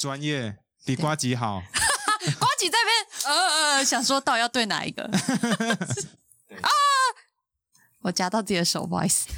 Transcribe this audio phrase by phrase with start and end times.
[0.00, 1.62] 专业，比瓜吉好。
[2.38, 2.90] 瓜吉在那边，
[3.26, 5.02] 呃呃，想说到底要对哪一个
[6.62, 6.68] 啊？
[8.00, 9.28] 我夹到自己的手，不好意思，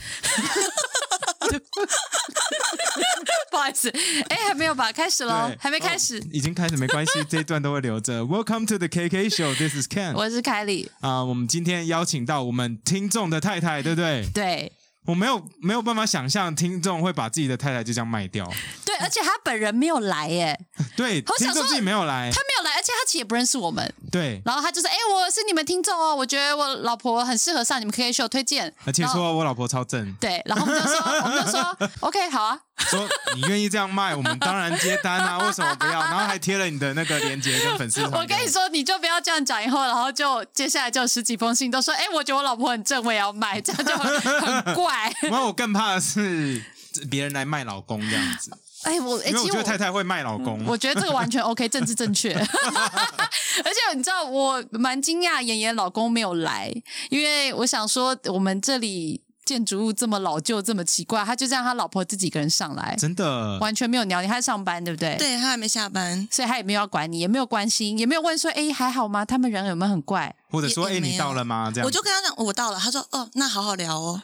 [3.51, 3.91] 不好意思，
[4.29, 4.93] 哎，还没有吧？
[4.93, 6.21] 开始喽对，还没开始。
[6.21, 8.23] 哦已经开始，没关系，这一段都会留着。
[8.23, 10.15] Welcome to the KK Show，This is Ken。
[10.15, 14.25] 我是凯里，啊、我们今天邀请到我们听众的太太，对不对？
[14.33, 14.73] 对
[15.07, 18.49] 我没有没有办法想象听众会把自己的太太就这样卖掉。
[18.85, 20.59] 对，而且他本人没有来耶，
[20.97, 22.41] 对，好想说听众自己没有来他。
[22.43, 23.93] 没有来，而且他其实也不认识我们。
[24.11, 35.93] 对，然后他就说：“哎、我是你们听众哦，我觉得我老婆很适合上你们 KK 秀，推荐。”而且说我老婆超正，对，然后我们就说，我们就说 OK，好啊，说你愿意这样卖，我们当然接单啊，为什么不要？
[36.03, 38.21] 然后还贴了你的那个链接跟粉丝团。
[38.21, 45.13] 我跟你，说，你就不要这样讲，以后然后就接下来就有十几封信都说，哎，我觉得我老婆很正，我也要卖，这样就很很怪。
[45.31, 46.63] 然后我更怕的是
[47.11, 48.51] 别人来卖老公这样子，
[48.85, 50.63] 哎，我哎，因为我其实觉得太太会卖老公。
[50.67, 52.35] 我觉得这个完全 OK，政治正确。
[53.65, 56.73] 而且你知道，我蛮惊讶，妍妍老公没有来，
[57.11, 65.17] 因为我想说，我们这里建筑物这么老旧，这么奇怪，他就让他老婆自己一个人上来，真的，完全没有鸟你，他在上班，对不对？。
[65.17, 69.25] 对他还没下班，所以他也没有要管你，也没有关心，也没有问说，哎，还好吗？
[69.25, 70.35] 他们人有没有很怪？
[70.51, 71.71] 或者说，哎，你到了吗？
[71.73, 74.23] 这样我就跟他讲我到了，他说哦，那好好聊哦。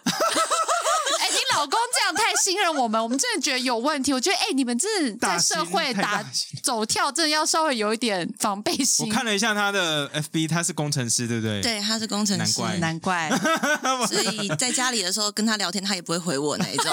[1.59, 4.13] 老公这样太信任我们，我们真的觉得有问题。
[4.13, 6.25] 我觉得，哎，你们真的在社会打
[6.63, 9.13] 走跳，真的要稍微有一点防备心我心。
[9.13, 11.61] 看了一下他的 FB，他是工程师，对不对？。
[11.61, 13.41] 对，他是工程师，难怪难怪，
[14.07, 16.93] 所以在家里的时候跟他聊天，他也不会回我那一种。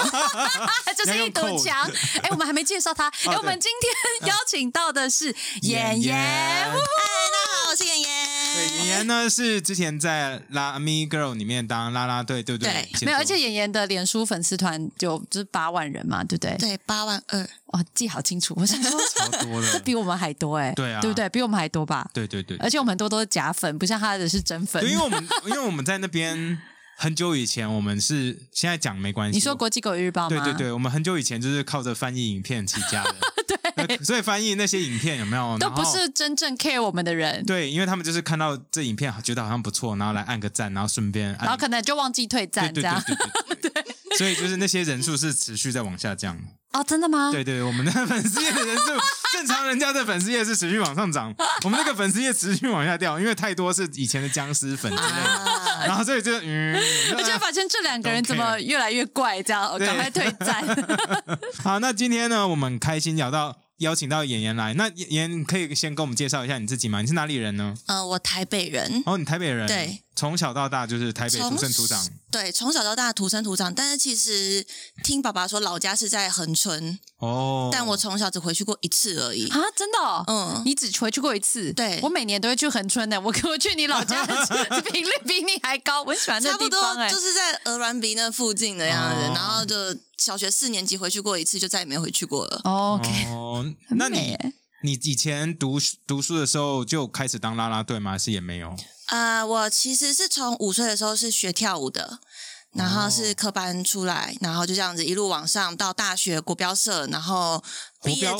[0.84, 1.88] 他 就是一堵墙。
[2.22, 3.06] 哎，我们还没介绍他。
[3.06, 5.26] 哎，对我们今天邀请到的是
[5.62, 6.16] 妍妍妍妍。
[6.16, 6.76] 嗨，大家
[7.62, 8.15] 好，我是妍，妍。
[9.04, 12.88] 呢是之前在拉咪 girl 里面当啦啦队，对不对？
[12.98, 16.56] 对没有，而且妍妍的脸书粉丝团就就是八万人嘛，对不对？
[16.58, 18.54] 对，八万二，哇，记好清楚。
[18.56, 21.28] 我想说， 超多这的，比我们还多哎，对啊对不对？
[21.28, 22.08] 比我们还多吧？
[22.12, 24.90] 对对对，而且我们很多都是假粉，不像他的是真粉对，。
[24.90, 26.58] 因为我们因为我们在那边
[26.98, 29.36] 很久以前，我们是现在讲没关系。
[29.36, 30.28] 你说国际狗日报吗？
[30.30, 35.84] 对对对，我们很久以前就是靠着翻译影片起家的， 对， 所以翻译那些影片有没有都不。
[35.84, 43.00] 是真正 care 我们的人，对，因为他们就是看到这影片觉得好像不错，然后来按个赞，然后顺便按，然后可能就忘记退赞这样。
[43.06, 43.84] 对对对对，
[44.18, 46.38] 所以就是那些人数是持续在往下降。
[46.72, 47.30] 哦，真的吗？
[47.32, 48.84] 对对，我们的粉丝页的人数，
[49.32, 51.34] 正常人家的粉丝页是持续往上涨，
[51.64, 56.76] 我们那个粉丝页持续往下掉，因为太多是以前的僵尸粉之类的，啊，然后所以就嗯，
[57.16, 60.64] 而且发现这两个人怎么越来越怪，这样对赶快退战。
[61.64, 67.00] 好，那今天呢，我们开心聊到邀请到演员来，那演员可以先跟我们介绍一下你自己吗？
[67.00, 67.74] 你是哪里人呢？
[67.86, 72.08] 呃，我台北人，哦，你台北人，对，从小到大就是台北从土生土长。
[72.30, 74.66] 对，从小到大土生土长，但是其实
[75.04, 79.48] 听爸爸说老家是在恒春，哦，但我从小只回去过一次而已。
[79.48, 80.24] 啊，真的、哦？
[80.26, 81.72] 嗯你只回去过一次？
[81.74, 83.20] 对我每年都会去恒春的。
[83.20, 89.74] 我 我去你老家的频率比你还高，我很喜欢这差不多地方哎、就是在鹅銮鼻那附近的样子，哦然后就
[90.16, 92.60] 小学四年级回去过一次，就再也没回去过了。
[92.64, 94.36] 哦 OK，、哦，那你
[94.82, 98.12] 你以前读读书的时候就开始当啦啦队吗？
[98.12, 98.76] 还是也没有？
[99.06, 102.18] 啊、我其实是从五岁的时候是学跳舞的，
[102.72, 107.62] 然后哦是科班出来，然后就这样子一路往上到大学国标社，然后
[108.02, 108.30] 毕业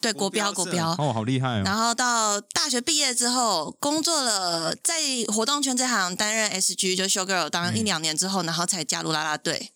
[0.00, 0.90] 对国标国标。
[0.98, 1.62] 哦，好厉害哦！
[1.64, 4.94] 然后到大学毕业之后，工作了在
[5.28, 9.72] 活动圈这行担任 SG 就 show girl 当了一两年之后，然后才加入啦啦队。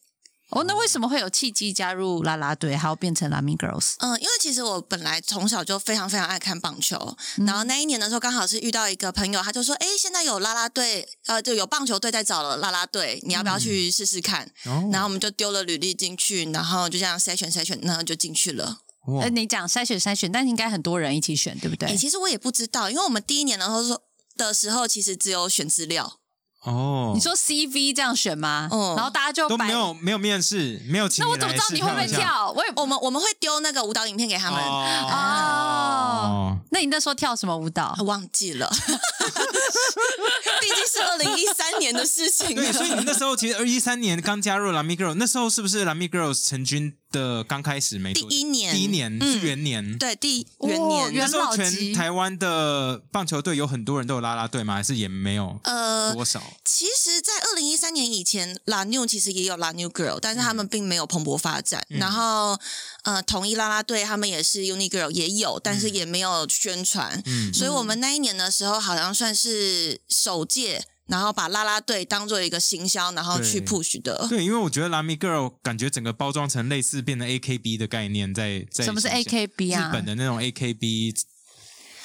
[0.51, 3.95] 哦，那为什么会有契机加入啦啦队，还要变成 Lamy Girls？
[3.99, 18.79] 嗯，因为其实我本来从小就非常非常爱看棒球，嗯然后那一年的时候刚好是遇到一个朋友，他就说：“哎，现在有啦啦队，呃，就有棒球队在找了啦啦队，你要不要去试试看？”哦然后我们就丢了履历进去，然后就这样筛选筛选，然后就进去了。
[19.09, 21.89] 哇呃，你讲筛选筛选，但应该很多人一起选，对不对？
[21.89, 24.03] 哎，其实我也不知道，因为我们第一年的时候说
[24.37, 26.21] 的时候，其实只有选资料，
[26.67, 28.69] 哦，你说 CV 这样选吗？
[28.73, 32.53] 嗯然后大家就都没有没有面试，没有请那我怎么知道你会不会跳？
[32.57, 36.59] 我也我们我们会丢那个舞蹈影片给他们，哦哦。
[36.71, 37.97] 那你那时候跳什么舞蹈啊？
[38.05, 38.69] 忘记了，
[40.61, 42.55] 毕竟是二零一三年的事情。
[42.55, 49.97] 对，所以你那时候其实二一三年刚加入 Lamy Girl，那时候是不是 Lamy Girls 成军的刚开始没第一年第一年嗯是元年。
[49.99, 54.75] 对第元哦年，元那时候老级全台湾的棒球队有很多人都有啦啦队吗？
[54.75, 56.43] 还是也没有呃，多少？
[56.65, 61.85] 其实，在二零一三年以前，La New 其实也有 La New Girl，但是他们并没有蓬勃发展。
[61.89, 62.59] 然后，
[63.05, 67.23] 呃，统一啦啦队他们也是 Uni Girl 也有，但是也没有宣传。
[67.25, 74.27] 嗯所以我们那一年的时候，好像算是首届然后把啦啦队当做一个行销，然后去 push 的。
[74.29, 79.89] 对，因为我觉得 Lamy Girl 感觉整个包装成类似变成 AKB 的概念在，在什么是 AKB 啊？
[79.89, 81.17] 日本的那种 AKB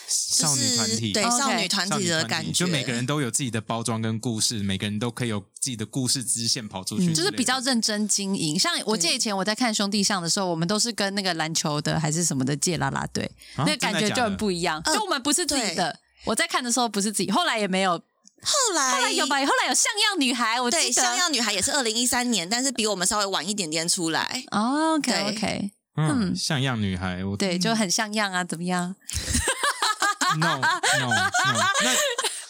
[0.08, 8.60] 少女团体，对少女团少体女团体，的感觉，就每个人都有自己的包装跟故事，每个人都可以有自己的故事支线跑出去就是比较认真经营。
[8.60, 13.24] 像我记得以前我在看兄弟像的时候，我们都是跟那个篮球的还是什么的借啦啦队，
[13.56, 14.82] 啊那个感觉就很不一样。
[14.84, 18.02] 呃就我们不是自己的，我在看的时候不是自己，后来也没有，
[18.44, 19.36] 后来后来有吧？
[19.38, 21.02] 后来有像样女孩，我对，记得。
[21.02, 24.44] 像样女孩也是二零一三年，但是比我们稍微晚一点点出来。
[24.52, 28.96] 哦 OK 对 OK，嗯，像样女孩，我对，就很像样啊，怎么样
[30.40, 31.30] ？no no no，
[31.84, 31.92] 那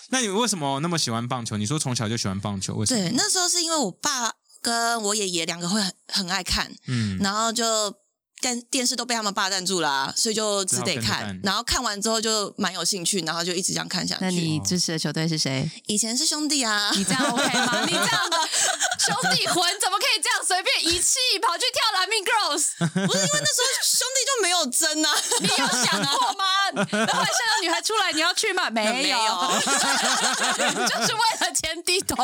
[0.10, 1.58] 那你为什么那么喜欢棒球？
[1.58, 3.10] 你说从小就喜欢棒球，为什么？
[3.10, 7.94] 对，那时候是因为我爸跟我爷爷两个会很很爱看，嗯，然后就
[8.42, 11.40] 电电视都被他们霸占住啦、所以就只得看看。
[11.44, 14.22] 然后看完之后就蛮有兴趣，然后就一直这样看下去。
[14.22, 15.70] 那你支持的球队是谁？
[15.86, 17.86] 以前是兄弟啊，你这样 OK 吗？
[17.86, 18.38] 你这样的
[19.00, 22.64] 兄弟魂怎么可以这样随便遗弃跑去跳蓝命 Girls？
[23.08, 25.10] 不是因为那时候兄弟就没有争啊，
[25.40, 26.46] 你有想过吗？
[26.74, 28.70] 然后像个女孩出来，你要去吗？
[28.70, 29.18] 没有，没有
[30.88, 32.16] 就是为了钱低头。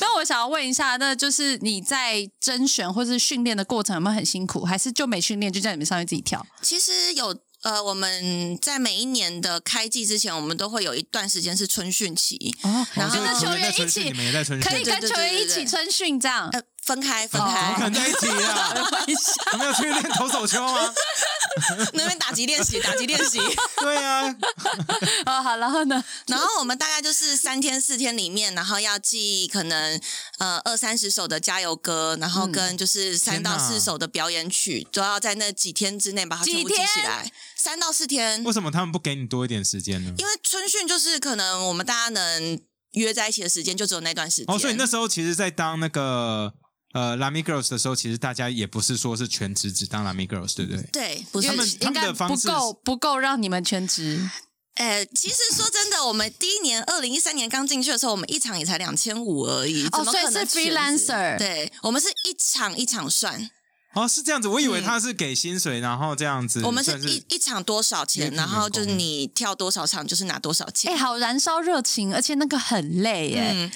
[0.00, 6.44] 那我想要问一下，那就是你在甄选或是训练的过程有没有很辛苦，还是就没训练就叫你们上去自己跳？
[6.62, 16.48] 其实有呃，我们在每一年的开季之前，我们都会有一段时间是春训期，哦，然后跟着球员一你起们也在春训，可以跟球员一起春训这样。
[16.52, 18.74] 呃，分开分怎么可开，能在一起啊？
[19.52, 20.94] 有没有去练投手球吗？
[21.94, 23.38] 那边打击练习，打击练习。
[23.80, 24.24] 对啊，
[25.26, 26.02] 哦，好，然后呢？
[26.26, 30.00] 然后我们大概就是三天四天里面，然后要记可能
[30.38, 37.30] 呃二三十首的加油歌，然后跟就是三到四首的表演曲，都要在那几天之内把它全部记起来。
[37.56, 40.12] 三到四天，为什么他们不给你多一点时间呢？
[40.18, 42.60] 因为春训就是可能我们大家能
[42.92, 44.54] 约在一起的时间就只有那段时间。
[44.54, 46.54] 哦，所以那时候其实，在当那个
[46.92, 50.82] 呃 Lamy Girls 的时候，其实大家也不是说是全职只当 Lamy Girls，对不对？
[50.92, 54.28] 对，不是他们他们应该的方式不够不够让你们全职。
[54.74, 63.50] 呃，其实说真的，我们第一年二零一三年刚进去的时候，我们一场也才两千五而已，哦所以是 freelancer 对，我们是一场一场算，
[63.94, 66.60] 哦，是这样子，我以为他是给薪水，然后这样子。
[66.62, 70.92] 嗯我们是算一一场多少钱，然后就是你跳多少场就是拿多少钱。
[70.92, 73.52] 哎、好燃烧热情，而且那个很累耶。
[73.52, 73.72] 嗯，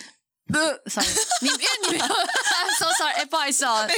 [0.53, 1.09] 呃，sorry，
[1.41, 2.05] 你因为你没有，
[2.79, 3.89] so sorry，哎、不好意思哦，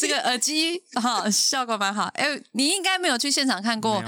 [0.00, 2.04] 这个耳机哈效果蛮好。
[2.14, 4.02] 哎、你应该没有去现场看过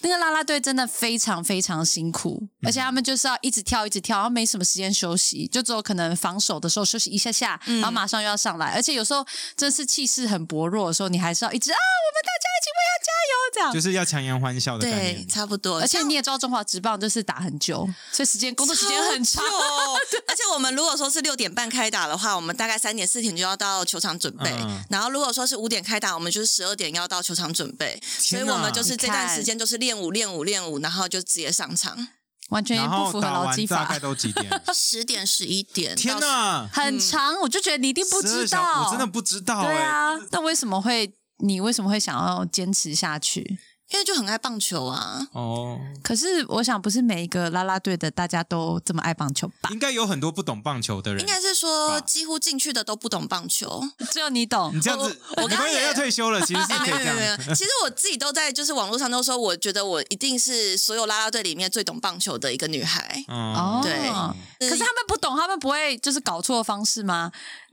[0.00, 12.47] 那个啦啦队，真的非常非常辛苦，而且他们就是要一直跳一直跳，然后没什么时间休息，就只有可能防守的时候休息一下下，然后马上又要上来，而且有时候真是气势很薄弱的时候，你还是要一直啊，我们大家
[13.04, 13.72] 油这样。
[13.72, 15.28] 就是要强颜欢笑的概对，念。
[15.28, 15.80] 差不多。
[15.80, 19.40] 而且你也知道，中华职棒就是打很久，所以时间工作时间很久
[20.26, 24.50] 而且我们如果说是六点半开打的话，我们大概三点四点就要到球场准备。
[24.62, 28.00] 嗯然后如果说是五点开打，我们就是十二点要到球场准备。
[28.18, 32.08] 所以哪我们就是这段时间就是练舞、练舞、练舞，然后就直接上场。
[32.48, 34.46] 完全然不符合劳基法大概，都几点？
[34.74, 35.94] 十点、十一点。
[35.94, 39.66] 天到哪，很长，我就觉得你一定不12知小道，我真的不知道哎。
[39.66, 43.58] 对啊，那为什么会你为什么会想要坚持下去？
[43.90, 45.26] 因为就很爱棒球啊。
[45.32, 49.70] 哦，可是我想，不是每一个啦啦队的大家都这么爱棒球吧？
[49.72, 51.22] 应该有很多不懂棒球的人。
[51.22, 53.82] 应该是说几乎进去的都不懂棒球。
[54.12, 54.80] 只有你懂你。
[54.82, 56.60] 这样子，我我刚刚也要退休了，其实
[57.56, 63.24] 其实我自己都在就是网络上都说，我觉得我一定是所有啦啦队里面最懂棒球的一个女孩。
[63.28, 67.32] 哦，对可是他们不懂，他们不会就是搞错方式吗？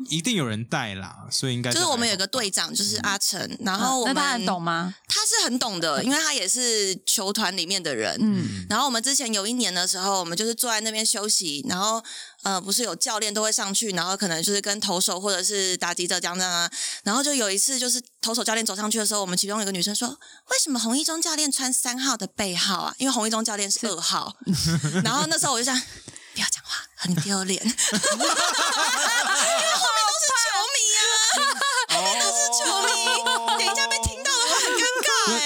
[0.09, 4.93] 一定有人带啦，所以应该就是我们有个队长，就是阿成，然后我们他很懂吗？
[5.07, 8.17] 他是很懂的，因为他也是球团里面的人。
[8.19, 12.03] 嗯，然后我们之前有一年的时候，我们就是坐在那边休息，然后
[12.43, 16.69] 呃，不是有教练都会上去，然后可能就是跟投手或者是打击者这样这样啊。
[17.03, 20.09] 然后就有一次，就是投手教练走上去的时候，我们其中有一个女生说
[20.51, 22.95] ：“为什么洪一中教练穿三号的背号啊？
[22.97, 24.35] 因为洪一中教练是二号。
[25.05, 25.81] ”然后那时候我就想。
[26.35, 27.63] 不要讲话，很丢脸，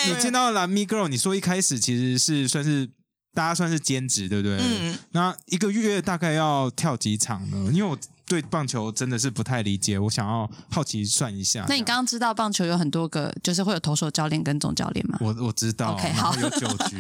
[0.08, 2.88] 你见到蓝咪 girl，你说一开始其实是算是
[3.34, 4.58] 大家算是兼职，对不对？
[4.58, 4.98] 嗯。
[5.12, 7.70] 那一个月大概要跳几场呢？
[7.74, 7.98] 因为我
[8.29, 11.65] 对棒球真的是不太理解，我想要好奇算一下。
[11.67, 15.17] 那你刚刚知道棒球有很多个，就是会有投手教练跟总教练吗？
[15.19, 17.00] 我我知道 OK，然后好有九局，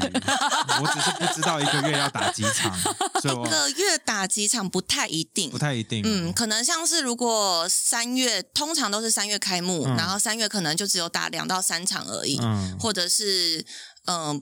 [0.81, 2.75] 我只是不知道一个月要打几场，
[3.21, 5.59] 所以我一个月打几场不太一定不。
[5.59, 6.01] 太一定。
[6.03, 13.63] 嗯，可能像是如果三月，通常都是三月开幕，嗯然后三月可能就只有打两到三场而已，嗯或者是
[14.05, 14.41] 嗯、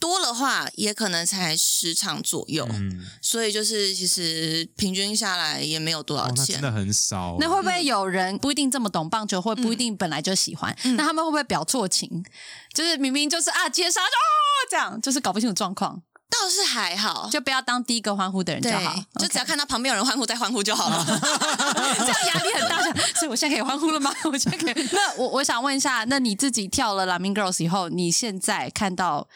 [0.00, 6.46] 多的话也可能才十场左右，嗯，所以就是其实平均下来也没有多少钱。
[6.46, 7.36] 真的很少。
[7.38, 10.76] 那会不会有人不一定这么懂棒球，或不一定本来就喜欢？
[10.96, 12.24] 那他们会不会表错情？
[12.72, 14.40] 就是明明就是啊接杀就哦
[14.70, 21.04] 这样，就是搞不清楚状况，倒是还好，就不要当第一个欢呼的人就好。，就只要看到旁边有人欢呼再欢呼就好了。
[21.98, 22.80] 这样压力很大，
[23.14, 24.14] 所以我现在可以欢呼了吗？
[24.24, 24.88] 我现在可以。
[24.92, 29.28] 那我我想问一下，那你自己跳了《Lamin Girls》以后，你现在看到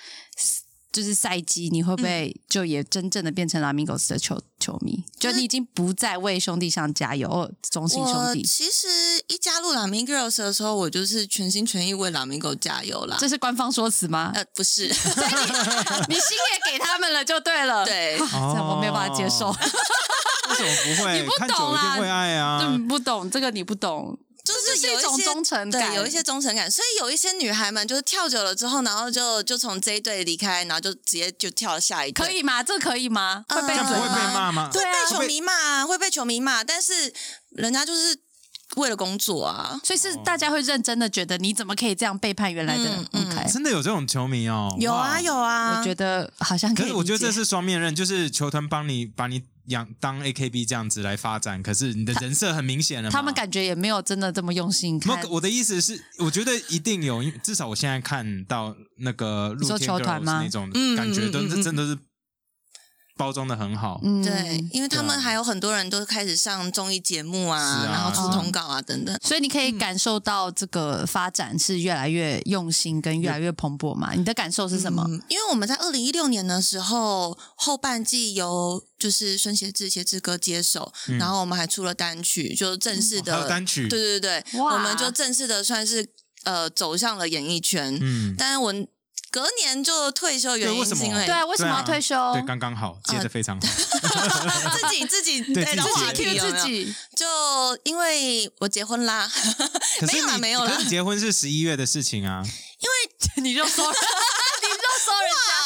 [0.95, 5.03] 就是赛季，你会不会就也真正的变成 Lamin Girls 的球球迷？
[5.19, 8.87] 就你已经不再为兄弟上加油，哦中心兄弟，其实
[9.27, 13.17] 一加入拉明 Girls 的时候，我就是全心全意为拉明狗加油啦。
[13.19, 14.31] 这是官方说辞吗？
[14.37, 17.85] 呃，不是， 你心也给他们了，就对了。
[17.87, 19.51] 对啊这我没有办法接受。
[19.51, 21.19] 为什么不会？
[21.21, 22.61] 你不懂啊会爱啊。
[22.63, 26.71] 嗯，不懂这个你不懂，就是有一种忠诚感对，有一些忠诚感。
[26.71, 32.27] 所以有一些女孩们就是跳久了之后，然后就就从这一队离开，然后就直接就跳了下一队。
[32.27, 32.63] 可以吗？
[32.63, 33.45] 这可以吗？
[33.49, 34.35] 会被会被？
[34.35, 34.69] 骂吗？
[34.73, 37.13] 对啊被球迷骂，会被球迷骂，但是
[37.51, 38.17] 人家就是
[38.77, 39.79] 为了工作啊。
[39.83, 43.53] 所以是大家会认真的觉得你怎么可以这样背叛原来的嗯嗯 OK？
[43.53, 44.75] 真的有这种球迷哦？
[44.79, 46.87] 有啊哇有啊，我觉得好像可以。
[46.87, 53.13] 可是我觉得这是双面刃，就是球团帮你把你养当 AKB 这样子来发展，可是你的人设很明显了嘛。
[53.13, 61.99] 他们感觉也没有真的这么用心看没有，我的意思是，我觉得一定有，因至少我现在看到那个你说露天球团 girls 吗那种嗯感觉，都是嗯嗯嗯真的是
[63.17, 64.01] 包装的很好。
[64.03, 69.17] 嗯对，因为他们还有很多人都开始上综艺节目啊，啊然后出通告啊等等。
[69.23, 74.13] 所以你可以感受到这个发展是越来越用心跟越来越蓬勃嘛？
[74.15, 75.05] 你的感受是什么？
[75.09, 86.07] 嗯因为我们在二零一六年的时候，后半季由就是孙协志、协志哥接手，然后我们还出了单曲，就正式的、单曲对对对对，我们就正式的算是
[86.45, 87.97] 呃走向了演艺圈。
[88.01, 88.75] 嗯，但是我
[89.35, 91.05] 隔年就退休，原对为什么？
[91.05, 92.15] 因是因为对啊，为什么要退休？
[92.35, 93.67] 对，刚刚好，接的非常好。
[94.79, 97.27] 自己自己 对自己 Q 自己，就
[97.83, 99.29] 因为我结婚啦，
[100.07, 100.71] 没有啦没有啦。
[100.71, 105.13] 可是你结婚是十一月的事情啊，因为你就说，你就说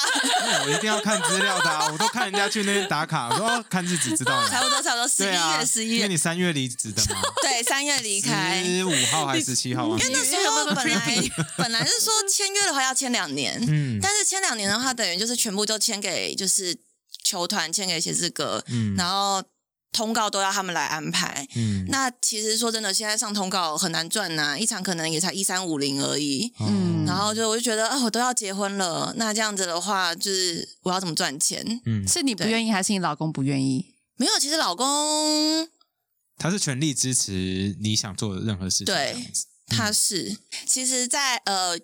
[0.64, 4.64] 我一定要看资料的啊，我都看人家去那边打卡，我说哦看日子知道差了。
[4.64, 8.62] 不 多差不多十一月十一月因为你三月离职的嘛， 对三月离开。
[8.64, 9.98] 十五号还是十七号啊？
[10.00, 11.22] 因为那时候本来
[11.56, 16.76] 本来是说签约的话要签两年，嗯但是签两年的话，等于就是全部都签给就是
[17.24, 19.42] 球团，签给写字哥，嗯然后
[19.92, 21.46] 通告都要他们来安排。
[21.56, 26.52] 嗯那其实说真的，现在上通告很难赚呐、一场可能也才一三五零而已。
[26.60, 31.80] 嗯然后就我就觉得啊，我都要结婚了，那这样子的话，就是我要怎么赚钱？
[31.86, 33.94] 嗯，是你不愿意，还是你老公不愿意？
[34.16, 35.66] 没有，其实老公
[36.36, 38.86] 他是全力支持你想做的任何事情。
[38.86, 39.16] 对
[39.68, 41.78] 他是，其实在，呃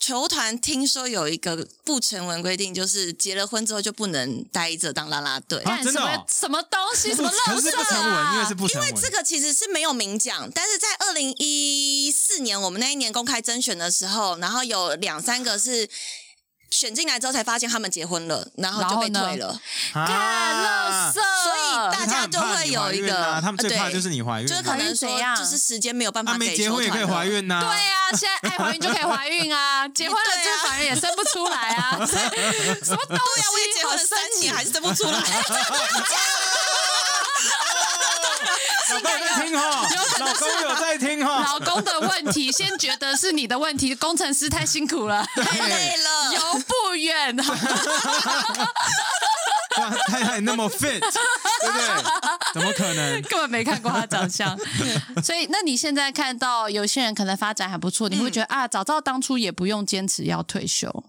[0.00, 5.60] 球团听说有一个不成文规定，就是结了婚之后就不能待着当啦啦队。
[5.62, 7.14] 啊真的哦干什么什么东西？
[7.14, 8.54] 什么可垃圾是不成文，因为啊是？
[8.54, 8.94] 不成文。
[8.94, 15.88] 这个其实是没有明讲，但是在二零一四年我们那一年公开甄选的时候，然后有两三个是
[16.70, 19.60] 选进来之后才发现他们结婚了，然后就被退了，
[19.92, 21.22] 干啊垃圾，所
[21.56, 27.26] 以大家就会有一个，他们最怕就是你怀孕啊，就是可能说就是时间没有办法给没结婚也可以怀。
[27.26, 27.60] 孕呐。
[27.60, 32.14] 对啊，现在爱怀孕就可以怀孕啊， 结婚了就反而也生不出来啊， 什
[32.92, 33.34] 么东西？
[33.34, 35.20] 对啊，我也结婚了三年还是生不出来。
[38.94, 39.88] 老公有在听哈，
[40.20, 41.42] 老公有在听哈。
[41.42, 47.36] 老公的问题，先觉得是你的问题，工程师太辛苦了， 太累了，游不远。
[49.76, 52.04] 哇，太太那么 fit，对不对？
[52.54, 53.20] 怎么可能？
[53.28, 54.56] 根本没看过他长相，
[55.22, 61.04] 所以那你现在看到有些人可能发展还不错，你会觉得、啊，早知道当初也不用坚持要退休。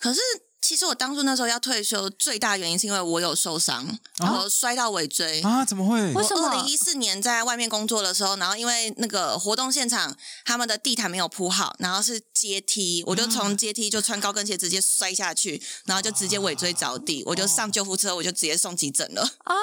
[0.00, 0.20] 可是
[0.60, 3.86] 其实我当初那时候要退休，最大原因是因为我有受伤，
[4.18, 5.40] 我摔到尾椎。
[5.40, 5.64] 啊？
[5.64, 6.12] 怎么会？
[6.12, 19.22] 为什么二零一四年在外面工作的时候，然后因为那个活动现场他们的地毯没有铺好，然后是阶梯，我就从阶梯就穿高跟鞋直接摔下去，然后就直接尾椎着地，我就上救护车，我就直接送急诊了。
[19.44, 19.54] 啊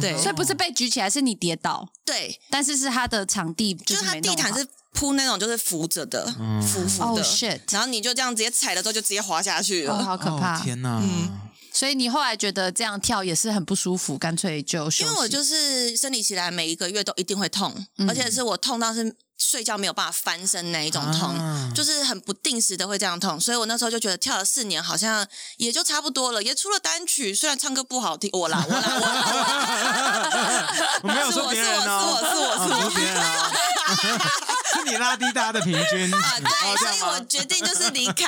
[0.00, 6.26] 对所以不是被举起来，是你跌倒，对，但是是他的场地就就是是它没弄好地毯是铺那种就是扶着的，
[6.62, 9.94] 扶扶哦的 shit 然后你就这样直接踩了之后就直接滑下去了。
[9.94, 10.58] 哦，好可怕。
[10.58, 11.00] 哦天哪！
[11.02, 11.40] 嗯
[11.74, 15.04] 所以你后来觉得这样跳也是很不舒服，干脆就休息。
[15.04, 33.50] 因为我就是生理起来，每一个月都一定会痛，嗯而且是我痛到是睡觉没有办法翻身那一种痛，啊就是很不定时的会这样痛，所以我那时候就觉得跳了四年好像也就差不多了，也出了单曲，虽然唱歌不好听，我啦我啦我啦， 我没有说别人哦，是我是我是我是我是别人啊。
[34.72, 37.20] 是你你拉低大家的平均啊，对，所以我？
[37.28, 38.26] 决定就是离开。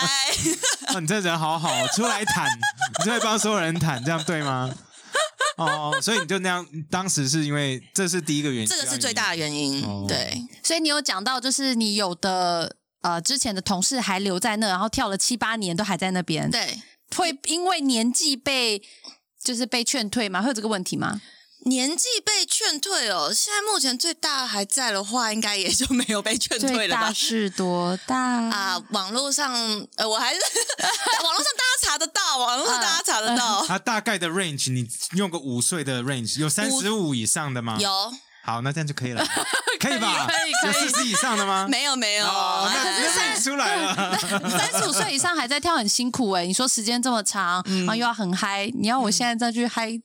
[0.89, 2.49] 哦，你这人好好，出来谈，
[2.99, 4.71] 你就会帮所有人谈，这样对吗？
[5.59, 9.83] 哦，所以你就那样，当时是因为这是第一个原因，这个是最大的原因。
[9.85, 16.81] 哦对，所以你有讲到，就是你有的呃之前的同事还留在那，然后跳了七八年都还在那边，对，
[17.17, 18.83] 会因为年纪被
[19.43, 20.43] 就是被劝退吗？
[20.43, 21.21] 会有这个问题吗？
[21.65, 27.13] 年纪被劝退哦，现在目前最大还在的话，应该也就没有被劝退最了吧大？
[27.13, 29.53] 是多大啊，网络上
[29.97, 30.41] 呃，我还是
[31.25, 33.65] 网络上大家查得到，网络上大家查得到。
[33.67, 37.77] 他大概的 range，你用个五岁的 range，有三十五以上的吗？。
[37.81, 37.91] 有
[38.45, 39.25] 好，那这样就可以了，
[39.81, 40.27] 可以吧？
[40.29, 41.67] 可以可以有四十以上的吗？
[41.67, 42.27] 没有没有？
[42.27, 44.19] 哦，那是出来了。
[44.51, 49.99] 三十五岁以上还在跳很辛苦哎、你说时间这么长，嗯然后又要很嗨，你要我现在再去嗨，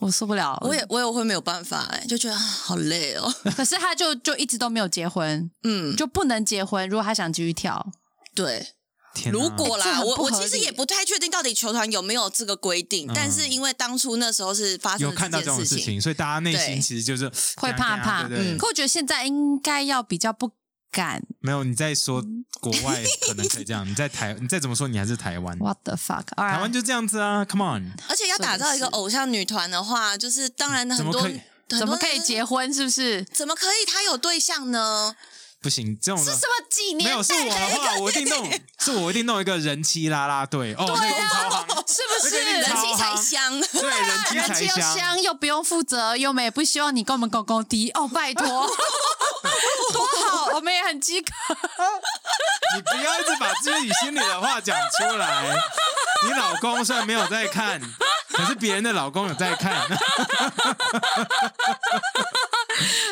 [0.00, 0.56] 我受不了。
[0.62, 3.32] 我也我也会没有办法哎，就觉得啊好累哦。
[3.56, 6.88] 可是他就就一直都没有结婚，嗯，就不能结婚。
[6.88, 7.90] 如果他想继续跳，
[8.34, 8.68] 对。
[9.32, 18.28] 如果啦，我我其实也不太确定到底球团有没有这个规定，嗯但是因为当初那时候是发生了有看到这件事种事情，所以大家内心其实就是会怕怕。
[18.30, 20.52] 嗯可我觉得现在应该要比较不
[20.90, 21.22] 敢。
[21.40, 26.24] 没有你在说嗯国外可能可以这样，你在台你再怎么说你还是台湾，What the fuck？
[26.36, 32.72] 台湾就这样子啊，Come on，而且要打造一个偶像女团的话，就是当然很多怎么可以很多怎么可以人结婚？
[32.72, 33.22] 是不是？
[33.24, 33.86] 怎么可以？
[33.86, 35.14] 他有对象呢？
[35.60, 37.50] 不行，这种是什么几年没有是我的
[37.80, 42.36] 话，我一定弄，是我一定弄一个人妻啦啦队哦， 那个一定超行，是不是？
[42.44, 43.60] 人妻才香。
[43.72, 45.20] 对，人 妻人气又才香。
[45.20, 48.46] 又不用负责，又没不希望你跟我们狗狗低哦，拜托，
[49.92, 51.32] 多好，我们也很饥渴。
[52.76, 55.56] 你不要一直把自己心里的话讲出来。
[56.24, 57.80] 你老公虽然没有在看，
[58.32, 59.86] 可是别人的老公有在看。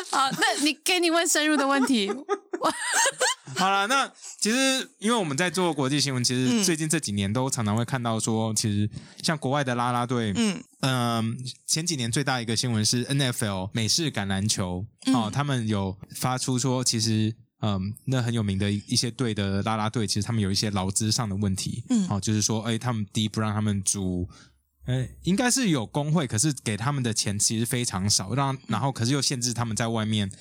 [0.11, 2.11] 好，那你给你问深入的问题，
[3.55, 8.89] 好了，那其实因为我们在做国际新闻，其实最近这几年都常常会看到说，其实
[9.21, 10.63] 像国外的啦啦队，嗯。
[10.81, 17.35] 嗯，前几年最大一个新闻是 NFL 美式橄榄球，哦，他们有发出说，其实。
[17.59, 22.07] 嗯，那很有名的一些队的拉拉队，其实他们有一些劳资上的问题，嗯。
[22.07, 24.29] 哦，就是说，哎，他们第一不让他们组，
[24.87, 30.31] 哎，应该是有工会，可是给他们的钱其实非常少，让然后可是又限制他们在外面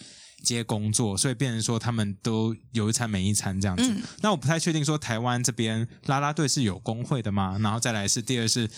[0.42, 3.84] 接工作，所以变成说他们都有一餐没一餐这样子。
[3.84, 7.58] 嗯那我不太确定说台湾这边啦啦队是有工会的吗？
[7.60, 8.70] 然后再来是第二是。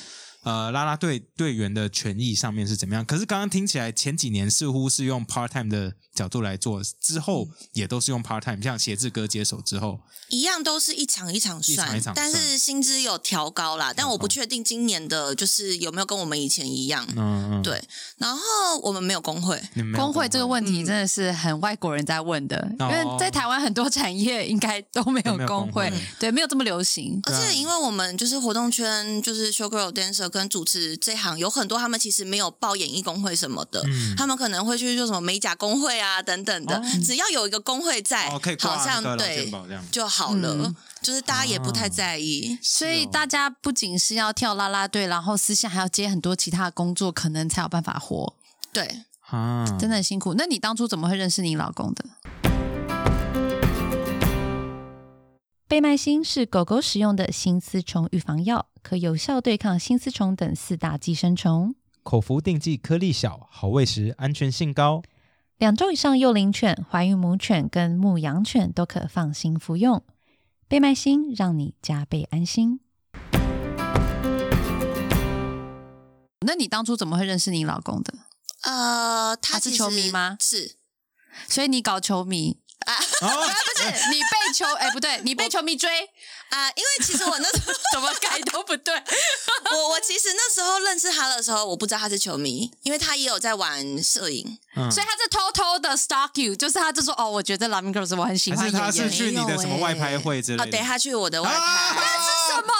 [0.44, 3.04] 呃，啦啦队队员的权益上面是怎么样？
[3.04, 13.92] 可是刚刚听起来，前几年似乎是用 part time 的角度来做，之后也都是用 part time，像鞋子哥接手之后，一样都是一场一场算，一场一场但是薪资有调高啦。
[13.94, 17.06] 但我不确定今年的就是有没有跟我们以前一样。
[17.16, 17.82] 嗯嗯，，对，
[18.16, 18.40] 然后
[18.82, 19.60] 我们没有工会，
[19.94, 27.20] 工会这个问嗯题真的是很外国人在问的，因哦为在台湾很多产业应该都没有工会工会，对，没有这么流行。
[27.24, 29.90] 而且因为我们就是活动圈，就是 show girl
[30.28, 38.28] 跟主持这行有很多，他们其实没有报演艺工会什么的，嗯他们可能会去做什么美甲工会啊等等的，哦只要有一个工会在，
[38.60, 39.52] 好像对。
[39.90, 42.58] 就好了，嗯就是大家也不太哦在意。
[42.62, 48.34] 所以大家不仅是要跳啦啦队，然后私下还要接很多其他的工作，可能才有办法活，
[48.72, 50.34] 对，啊，真的很辛苦。
[50.34, 52.04] 那你当初怎么会认识你老公的？
[55.68, 61.74] 贝麦星是狗狗使用的新丝虫预防药，可有效对抗新丝虫等四大寄生虫。
[62.02, 65.02] 口服定剂颗粒小，好喂食，安全性高。
[65.58, 70.02] 两周以上幼龄犬、怀孕母犬跟牧羊犬都可放心服用。
[70.66, 72.80] 贝麦星让你加倍安心。
[76.46, 78.14] 那你当初怎么会认识你老公的？
[78.62, 80.76] 呃，他他是球迷吗是
[81.46, 85.88] 所以你搞球迷，哦， 不是你被球，哎，不对，你被球迷追，
[86.50, 88.94] 啊、因为其实我那时候 怎么改都不对。
[89.72, 94.58] 我我其实那时候认识他的时候，我不知道他是球迷，因为他也有在玩摄影。
[94.76, 98.70] 嗯所以他是偷偷的 stalk you，就是他就说哦，我觉得 Laming Girls 我很喜欢。
[98.70, 100.70] 他是去你的什么外拍会之类啊，的？
[100.70, 101.56] 对，他去我的外拍。
[101.56, 101.94] 啊？
[101.96, 102.72] 那是什么？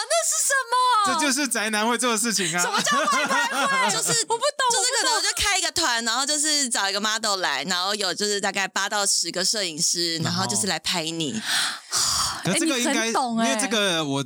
[1.07, 2.61] 这就是宅男会做的事情啊！
[2.61, 2.79] 什么
[3.91, 11.41] 就是我不懂，就是可能我就开一个团，然后就是找一个 model 来，然后有就是大概八到十个摄影师，然后就是来拍你。
[12.45, 14.25] 可是这个应该，懂哎因为这个我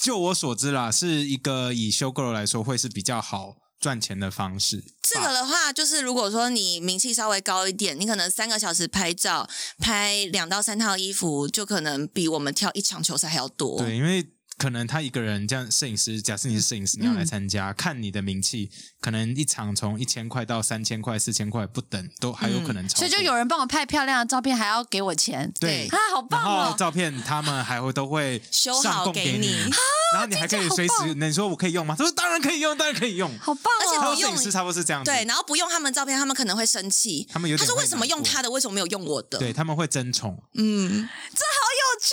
[0.00, 4.84] 就我所知啦，是一个以修 girl 来说会是比较好赚钱的方式。
[5.02, 9.48] 这个的话，就是如果说你名气稍微高一点，你可能三个小时拍照，
[9.78, 13.78] 拍两到三套衣服，就可能比我们跳一场球赛还要多。
[13.78, 14.24] 对，因为
[14.60, 18.70] 可能他一个人这样，摄影师，假设你是摄影师，你要来参加，看你的名气，
[19.00, 22.86] 可能一场从一千块到三千块、四千块不等，都还有可能。
[22.90, 25.50] 所以就有人帮我拍漂亮的照片，还要给我钱。
[25.58, 26.74] 对啊，好棒然后哦！
[26.76, 29.48] 照片他们还会都会修好上供你给你，
[30.12, 31.94] 然后你还可以随时，你说我可以用吗？
[31.96, 33.30] 他说当然可以用，当然可以用。
[33.38, 34.10] 好棒哦！
[34.10, 37.26] 而且摄影师差不多是这样子，对，然后不用他们照片，他们可能会生气。
[37.32, 39.38] 他们有点说为什么用他的，为什么没有用我的？
[39.38, 40.36] 对，他们会争宠。
[40.52, 42.12] 嗯，这好有趣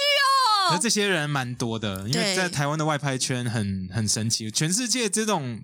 [0.67, 0.79] 可是哦！
[0.81, 5.61] 这些人蛮多的，因为在台湾的外拍圈很很神奇，全世界这种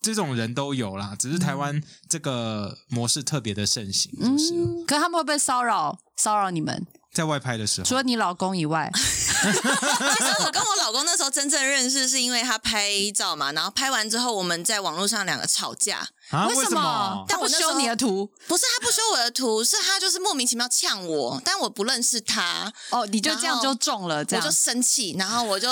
[0.00, 6.86] 这种人都有啦，只是台湾这个模式特别的盛行，就是嗯，可是他们会不会骚扰骚扰你们？
[7.14, 7.94] 在外拍的时候除。
[7.94, 16.06] 了你老公以外， 其实我跟我老公那时候真正认识，是因为他拍照嘛，然后拍完之后，我们在网络上两个吵架。
[16.30, 16.46] 啊？
[16.48, 17.24] 为什么？
[17.28, 25.68] 他不但我修你的图不是他不修我的图，是他就是莫名其妙呛我，但我不认识他，哦，你就这样就中了，这样我就生气，然后我就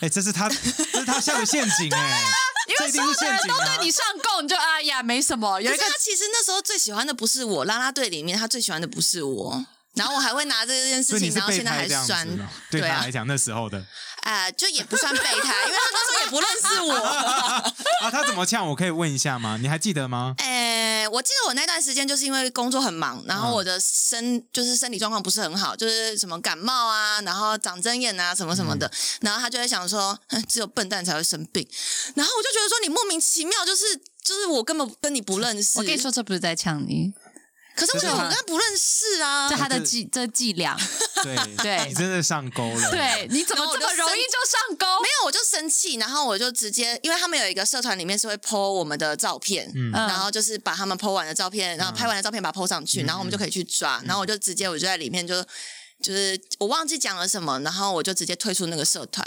[0.00, 0.54] 哎，这是他， 这
[1.00, 2.30] 是他下的陷阱哎，啊
[2.68, 3.46] 因为所有的人！
[3.46, 5.60] 都对你上供，你就哎呀没什么。
[5.60, 9.64] 有一个可是他其实那时候最喜欢的不是我，啦啦队里面他最喜欢的不是我，
[9.96, 13.84] 然后我还会拿这件事情，然后现在还酸吗，对他来，讲那时候的
[14.22, 16.94] 啊、就也不算备胎，因为他那时候也不认识我。
[18.02, 18.66] 啊，他怎么呛？
[18.66, 19.56] 我可以问一下吗？
[19.60, 20.34] 你还记得吗？
[20.38, 28.90] 诶、我记得我那段时间就是因为工作很忙，然后嗯我的身、就是身体状况不是很好，就是什么感冒啊，然后长针眼啊，什么什么嗯的。
[29.20, 31.64] 然后他就会想说， 只有笨蛋才会生病。
[32.16, 35.78] 然后我就觉得说，你莫名其妙，就是就是我根本跟你不认识。
[35.78, 37.12] 我跟你说，，这不是在呛你，
[37.76, 39.54] 可是为什么我跟他不认识啊这？
[39.54, 40.76] 他的这伎这伎俩。
[41.22, 42.90] 对对你真的上钩了。
[42.90, 44.86] 对，你怎么这么容易就上钩？
[45.02, 55.34] 没有，我就生气，然后我就直接，因为他们有一个社团里面是会 po 我们的照片，嗯嗯然后就是把他们 po 完的照片，然后拍完的照片把它 po 上去，然后我们就可以去抓，然后我就直接我就在里面就
[56.02, 59.26] 就是我忘记讲了什么，然后我就直接退出那个社团。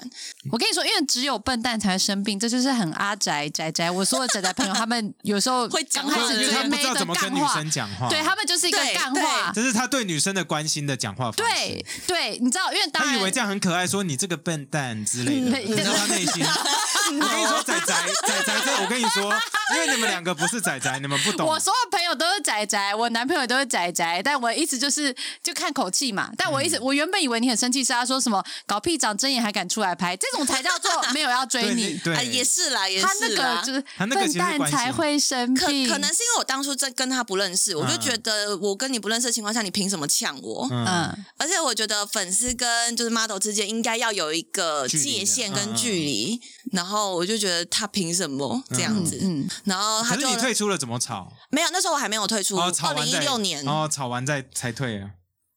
[0.51, 3.89] 我跟你说，因为只有笨蛋才会生病，这就是很阿宅宅宅。
[3.91, 9.51] 我所有宅宅朋友，他们有时候 会讲他不知道怎么跟女，生讲话，对他们就是一个干话。
[9.53, 11.53] 这是他对女生的关心的讲话方式。
[11.53, 16.45] 对对，你知道，因为当然他以为这样很可爱，说你这个笨蛋之类的， 你知道他内心，
[17.17, 17.95] 我跟你说，仔仔
[18.27, 19.33] 仔仔，这我跟你说，
[19.73, 21.47] 因为你们两个不是仔仔，你们不懂。
[21.47, 26.29] 我所有朋友都是仔仔，我男朋友都是仔仔，但我意思就是就看口气嘛。
[26.37, 31.99] 但我一直、嗯我原本以为你很生气，是他说什么搞屁长针眼还敢出来拍，这种才叫做没有要追你。
[32.03, 40.67] 对啊，也是啦，也他那是啦个就是他那个其实是笨蛋才会生可病，可能是因为我当初在跟他不认识，我就嗯觉得我跟你不认识的情况下，你凭什么呛我？
[40.71, 41.25] 嗯，嗯。
[41.37, 49.17] 而且我觉得粉丝跟就是 model 之间应该要有一个界限跟嗯距离，然后我就觉得他凭什么这样子？
[49.21, 51.31] 嗯，然后他可就是你退出了怎么吵？
[51.49, 55.11] 没有，那时候我还没有退出，哦，吵二零一六年，哦，吵完再才退啊。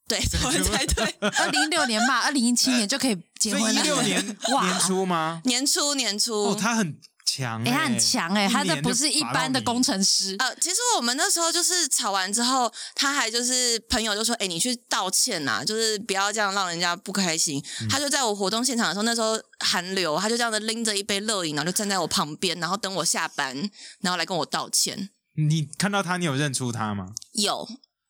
[0.08, 3.72] 对， 吵完才退，二零一六年嘛，二零一七年就可以结婚了。
[3.72, 5.40] 一六年哇年初吗？
[5.44, 6.50] 年初年初。
[6.50, 10.36] 哦，他很强，哎、他很强哎、一他这不是一般的工程师。
[10.38, 17.62] 呃，其实我们那时候就是吵完之后，他还就是朋友就说：“哎、你去道歉呐、就是不要这样让人家不开心。
[17.80, 23.56] 嗯他就在我活动现场的时候，那时候寒流，他就这样子拎着一杯热饮，然后就站在我旁边，然后等我下班，
[24.00, 25.10] 然后来跟我道歉。
[25.36, 27.08] 你看到他，你有认出他吗？
[27.32, 27.68] 有，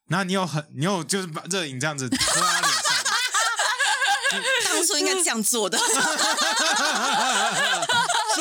[0.08, 2.82] 然后你有很，你有就是把热饮这样子泼他脸上，
[4.74, 5.78] 当初应该这样做的，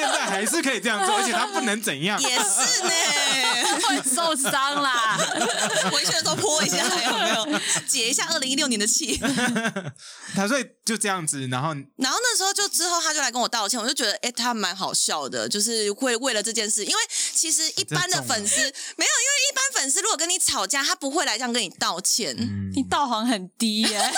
[0.01, 2.19] 现在还是可以这样做，而且他不能怎样。
[2.21, 2.91] 也是呢。
[3.81, 5.17] 会受伤啦，
[5.91, 9.19] 回去的时候泼一下，有没有解一下二零一六年的气？
[10.35, 17.01] 他所以就这样子，然后然后那时候就之后他就来跟我道歉，我就觉得哎、诶他蛮好笑的，就是会为了这件事，因为
[17.33, 22.35] 其实一般的粉丝没有，因为一般粉丝如果跟你吵架，他不会来这样跟你道歉。
[22.37, 24.13] 嗯你道行很低耶、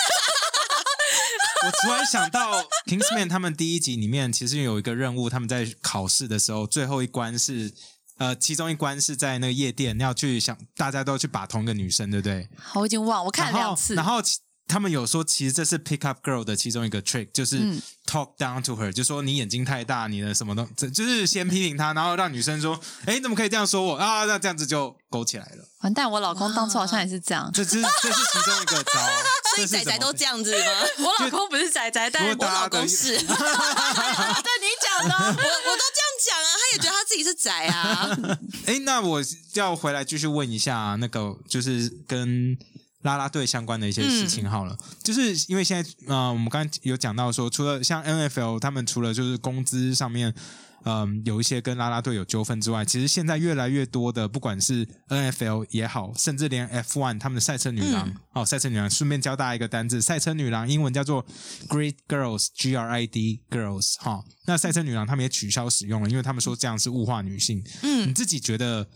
[1.64, 7.72] 我突然想到《Kingsman》他们第一集里面其实有一个任务，他们在考试的时候，最后一关是
[8.18, 12.48] 呃，其中一关是在那个夜店要去想，大家都去把同一个女生，对不对？
[12.58, 13.94] 好我已经忘了，我看了两次。
[13.94, 24.24] 然后其他们有说，其实这是 pick up girl 的其中一个 trick，就是嗯 talk down to her，、就说你眼睛太大，你的什么东，这就是先批评她，然后让女生说，哎，你怎么可以这样说我啊？
[24.24, 25.64] 那这样子就勾起来了。
[25.80, 27.50] 完蛋，我老公当初好像也是这样。
[27.52, 28.92] 这是这是其中一个招，
[29.54, 30.66] 所以仔仔都这样子吗？
[30.98, 33.28] 我老公不是仔仔，但是我老公是， 对你
[34.82, 35.14] 讲的。
[35.24, 38.16] 我我都这样讲啊，他也觉得他自己是仔啊。
[38.66, 39.22] 哎，那我
[39.52, 42.56] 要回来继续问一下那个，就是跟
[43.04, 44.76] 啦啦队相关的一些事情好了。
[45.02, 50.34] 就是因为现在呃，我们刚刚有讲到说，除了像 N F L，他们除了就是工资上面
[50.84, 61.24] 嗯有一些跟拉拉队有纠纷之外，其实现在越来越多的，不管是 N F L 也好，甚至连 F one 他们的赛车女郎，嗯哦，赛车女郎，顺便教大家一个单字，赛车女郎英文叫做
[61.68, 67.62] Great Girls，G R I D Girls，哈、那赛车女郎他们也取消使用了，因为他们说这样是物化女性。
[67.82, 68.86] 嗯你自己觉得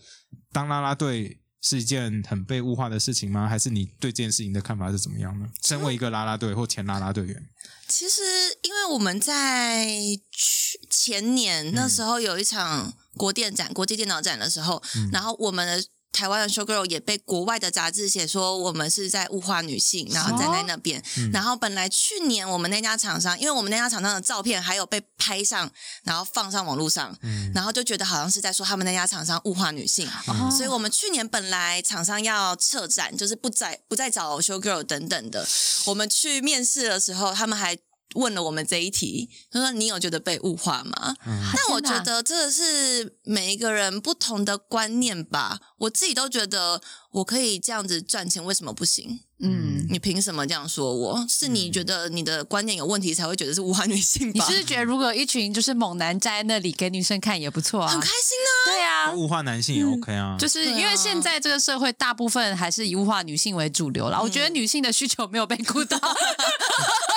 [0.51, 3.47] 当拉拉队是一件很被物化的事情吗？
[3.47, 5.47] 还是你对这件事情的看法是怎么样呢？
[5.63, 7.49] 身为一个啦啦队或前啦啦队员，
[7.87, 8.21] 其实，
[8.61, 9.85] 因为我们在
[10.31, 15.83] 去前年那时候有一场国电展、国际电脑展的时候，然后我们的
[16.19, 21.01] 台湾的 showgirl 也被国外的杂志写说我们是在物化女性，然后站在那边。
[21.31, 25.71] 然后本来去年我们那家厂商，因为我们那家厂商的照片还有被拍上，
[26.03, 27.17] 然后放上网络上，
[27.55, 35.47] 然后就觉得好像是在说他们那家厂商物化女性，哦所以我们去年本来厂商要撤展，就是不再不再找 showgirl 等等的。
[35.85, 37.77] 我们去面试的时候，他们还
[38.15, 45.59] 问了我们这一题，他说：“你有觉得被物化吗？”但我觉得这是每一个人不同的观念吧。
[45.77, 49.19] 我自己都觉得我可以这样子赚钱，为什么不行？
[49.41, 51.25] 嗯，你凭什么这样说我？
[51.29, 54.33] 是你觉得你的观念有问题才会觉得是物化女性吧？
[54.33, 57.99] 你是不是觉得如果一群就是猛男站在那里给女生看也不错啊很？
[58.01, 60.35] 开心啊、对啊，物化男性也 OK 啊。
[60.37, 65.97] 就是因为现在这个社会大部分还是以物化女性为主流了，我嗯觉得女性的需求没有被顾到，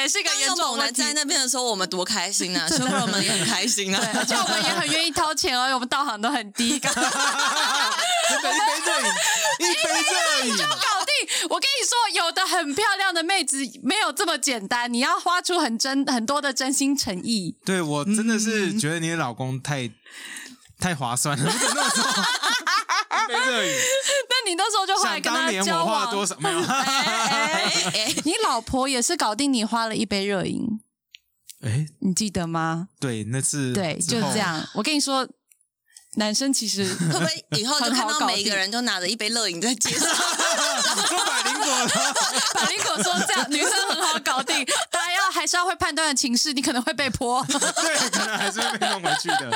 [0.00, 1.14] 也是一个当严重的问题有猛男在。
[1.14, 2.66] 那边的时候，我们多开心啊！
[2.68, 4.00] 所以我们也很开心啊。
[4.14, 6.88] 而且我们也很愿意掏钱哦，我们道行都很低， 一杯
[8.86, 9.06] 热饮，
[9.58, 10.56] 一杯热饮。
[10.56, 11.48] 定。
[11.48, 17.56] 我跟你说，有的很漂亮的妹子没有这么简单，你要花出很真很多的真心诚意。
[17.64, 19.90] 对我真的是觉得你的老公太
[20.78, 22.04] 太划算了，我怎么那么说？
[24.30, 26.36] 那你那时候就后来想跟当年他交往我花了多，少？
[26.40, 26.60] 没有。
[26.60, 30.80] 哎哎， 你老婆也是搞定你花了一杯热饮，
[31.62, 32.88] 哎，你记得吗？
[33.00, 34.38] 对，那次对，就是这。
[34.38, 34.66] 样。
[34.74, 35.28] 我跟你说，
[36.14, 40.08] 男生其实会不会以后就看到每一个人都拿着一杯热饮在街上？
[40.08, 41.88] 说百灵果了，
[42.54, 47.44] 百灵果说这样女生很好搞定，大家要还是要会判断的情势，你可能会被泼。
[47.46, 47.58] 对，
[48.10, 49.50] 可能还是会被弄回去的。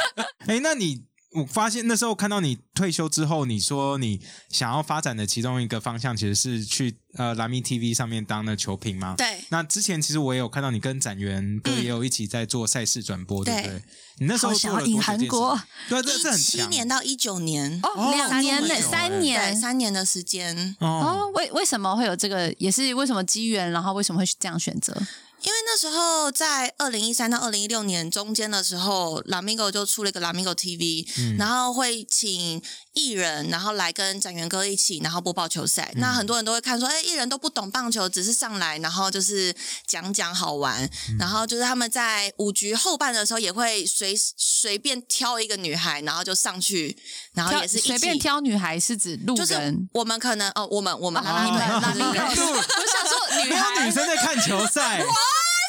[0.46, 1.02] 哎，那你
[1.34, 9.14] 我发现那时候看到你退休之后，你说你想要发展的其中一个方向其实是去呃蓝咪 TV 上面当那球评吗？。
[9.16, 13.82] 对，那之前其实我也有看到你跟展元哥也有一起在做赛事转播，对不对对？
[14.18, 16.66] 你那时候想要赢做了多久韩国对，这这很一七。
[16.66, 19.56] 年到一九年，哦，两年三年。
[19.56, 20.76] 三年的时间。
[20.80, 22.52] 哦，哦，为为什么会有这个？
[22.58, 23.70] 也是为什么机缘？
[23.70, 24.94] 然后为什么会这样选择？
[25.44, 31.04] 因为那时候在二零一三到二零一六年中间的时候，Lamigo 就出了一个 Lamigo TV，、
[31.36, 32.62] 然后会请
[32.94, 35.90] 艺人，然后来跟展元哥一起，然后播报球赛。
[35.96, 39.54] 那很多人都会看说，哎，艺人都不懂棒球，只是上来，然后就是
[39.86, 40.88] 讲讲好玩。
[41.18, 46.96] 然后就是他们在五局后半的时候，也会随随便挑一个女孩，然后就上去，
[47.34, 48.18] 然后也是一起随便。
[48.18, 49.88] 挑女孩是指路就是人。
[49.92, 55.14] 我们可能哦，我们我们哦啦啦队哦对对对哦我想说女孩女生在看球赛， 哇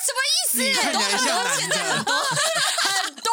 [0.06, 0.82] 什么意思？
[0.82, 2.14] 很多很多，现在很多。
[2.14, 3.32] 很多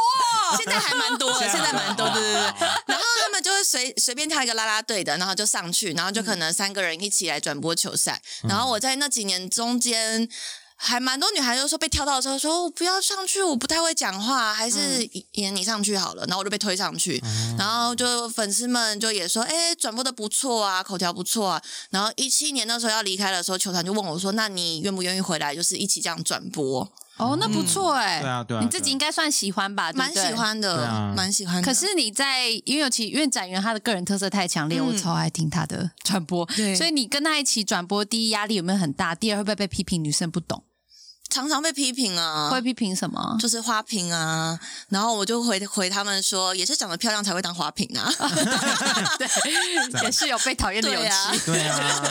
[0.57, 2.97] 现在还蛮多的， 现在蛮多，还蛮多对对对。
[3.65, 8.21] 随随便挑一个啦啦队的，然后就上去，然后就可能三个人一起来转播球赛。
[8.43, 10.29] 然后我在那几年中间。
[10.83, 16.25] 还蛮多女孩就说被挑到的时候说我不要上去，我不太会讲话，还是演你上去好了。
[16.25, 17.23] 然后我就被推上去，
[17.59, 21.63] 然后就粉丝们就也说，哎，转播的不错啊，口条不错啊。
[21.91, 26.91] 然后一七年那时候要离开的时候，球团就问我说，那你愿不愿意回来，就是一起这样转播？
[27.21, 28.21] 哦，那不错哎。
[28.21, 29.93] 对啊对啊你自己应该算喜欢吧？
[29.93, 30.19] 蛮喜。
[30.41, 31.63] 欢的，蛮喜欢的。
[31.63, 39.15] 可是你在，因为尤其因为展元他的个人特色太强烈，嗯我超爱听他的转播，对所以你跟他一起转播，第一压力有没有很大？
[39.15, 40.63] 第二会不会被批评女生不懂？
[41.31, 43.37] 常常被批评啊，会批评什么？
[43.41, 48.13] 就是花瓶啊，然后我就回回他们说，也是长得漂亮才会当花瓶啊，
[49.19, 51.33] 对，也是有被讨厌的勇 对啊。
[51.33, 51.41] 气。
[51.47, 52.03] 对啊，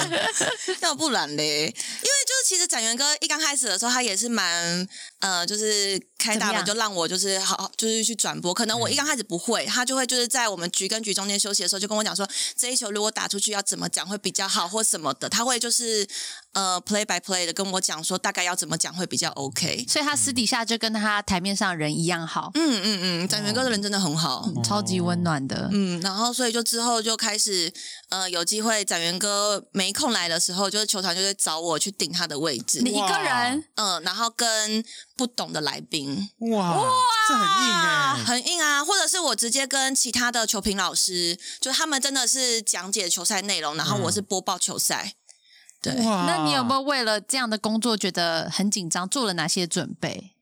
[0.82, 4.88] 要不然嘞，因为就是其实展元哥一刚开始的时候，他也是蛮
[5.20, 16.08] 呃，就是开大门就让我就是好好就是去转播，可能我一刚开始不会，他就会就是在我们局跟局中间休息的时候，就跟我讲说这一球如果打出去要怎么讲会比较好或什么的，他会就是
[16.54, 19.86] 呃 play by play 的跟我讲说大概要怎么讲会比较 OK。
[19.88, 25.70] 所以他私底下就跟他台面上人一样好，嗯嗯嗯，展元哥的人真的很好，超级温暖的。
[25.72, 27.72] 嗯，然后所以就之后就开始，
[28.10, 32.82] 呃，有机会展元哥没空来的时候，就是球团就会找我去顶他的位置。
[32.82, 34.84] 你，一个人嗯，然后跟
[35.16, 36.90] 不懂的来宾，哇，哇
[37.28, 45.14] 这很硬哎，很硬啊，或者是我直接跟其他的球评老师，就他们真的是讲解球赛内容，然后我是播报球赛，
[45.82, 49.08] 对，那你有没有为了这样的工作觉得很紧张？
[49.08, 50.34] 做了哪些准备？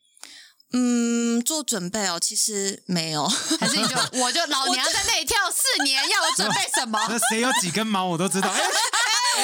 [0.73, 3.25] 嗯，做准备哦，其实没有。
[3.59, 6.99] 还是你就 我就老娘在那里跳四年， 要我准备什么？
[7.07, 8.49] 那谁有几根毛我都知道。
[8.49, 8.63] 哎哎
[9.37, 9.43] 哎，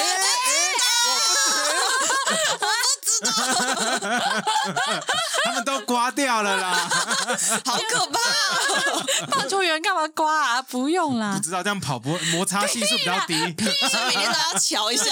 [5.43, 6.73] 他们都刮掉了啦，
[7.65, 9.03] 好可怕、哦！
[9.29, 10.62] 棒球员干嘛刮啊？
[10.62, 11.41] 不用啦不。
[11.43, 13.36] 知道这样跑步摩擦系数比较低。
[13.38, 15.05] 所以每天都要瞧一下。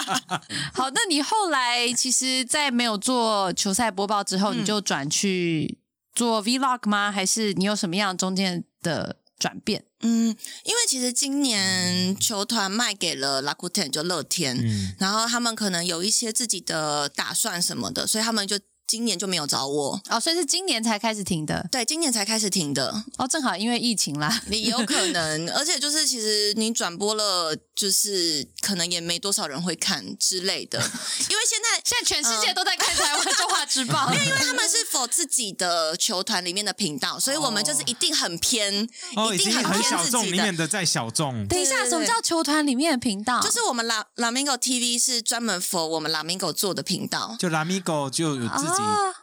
[0.74, 5.78] 好，那你后来其实，在没有做球赛播报之后，你就转去
[6.14, 7.12] 做 vlog 吗？
[7.12, 9.84] 还是你有什么样中间的转变？
[10.02, 10.28] 嗯，
[10.64, 18.58] 因为其实今年球团卖给了 Lakuten 就乐天，嗯，然后他们可能有一些自己的打算什么的，所以他们就
[18.90, 20.00] 今年就没有找我。
[20.08, 21.64] 哦，所以是今年才开始停的。
[21.70, 24.42] 对，今年才开始停的，哦，正好因为疫情啦。
[24.50, 31.70] 你有可能，而且就是其实你转播了，就是可能也没多少人会看之类的，因为现在。
[31.90, 40.56] 现在全世界都在看台湾中华 之棒，因为因为他们是否自己的球团里面的频道，所以我们就是一定很偏，哦，一定很很小众，偏自己的里面。
[40.56, 41.46] 的在小众。
[41.48, 43.40] 等一下，什么叫球团里面的频道？
[43.40, 49.14] 就是我们拉拉明狗 TV 是专门 for 我们拉明狗做的频道，就 Lamigo 就有自己，啊，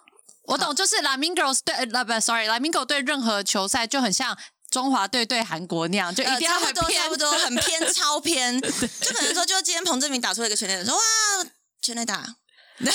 [0.44, 4.38] 我懂，就是 Lamingos 对呃不，sorry，Lamingo 对任何球赛就很像
[4.70, 11.02] 中华队对韩国那样，就一定要呃、差很不多偏差不多 很偏超偏，就可能说，就今天彭志明打出了一个全垒打，说哇
[11.82, 12.36] 全垒打，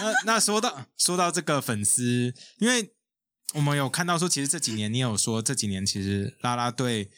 [0.00, 2.94] 那那说到说到这个粉丝，因为
[3.54, 7.10] 我们有看到说，其实这几年你有说这几年其实啦啦队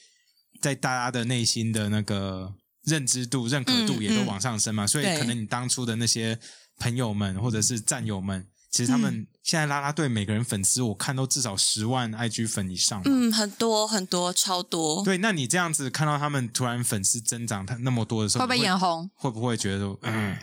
[0.60, 2.54] 在大家的内心的那个
[2.90, 6.38] 认知度、认可度嗯也都嗯往上升嘛，所以可能你当初的那些
[6.78, 13.00] 朋友们或者是战友们，其实他们现在拉拉队每个人粉丝我看都至少十万 IG 粉以上。
[13.04, 19.10] 嗯，很多很多超多，对，那你这样子看到他们突然粉丝增长他那么多的时候，会不会眼红？
[19.14, 20.36] 会不会觉得嗯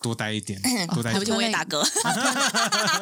[0.00, 0.60] 多待一点，
[0.94, 1.82] 多待一点对不起，我也 打嗝。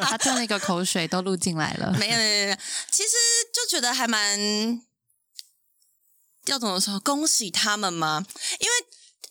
[0.01, 1.91] 他吞了一个口水都录进来了。
[1.97, 2.55] 没有没有没有，
[2.91, 3.09] 其实
[3.53, 4.37] 就觉得还蛮
[6.45, 8.25] 要怎么说，恭喜他们吗？
[8.59, 8.71] 因为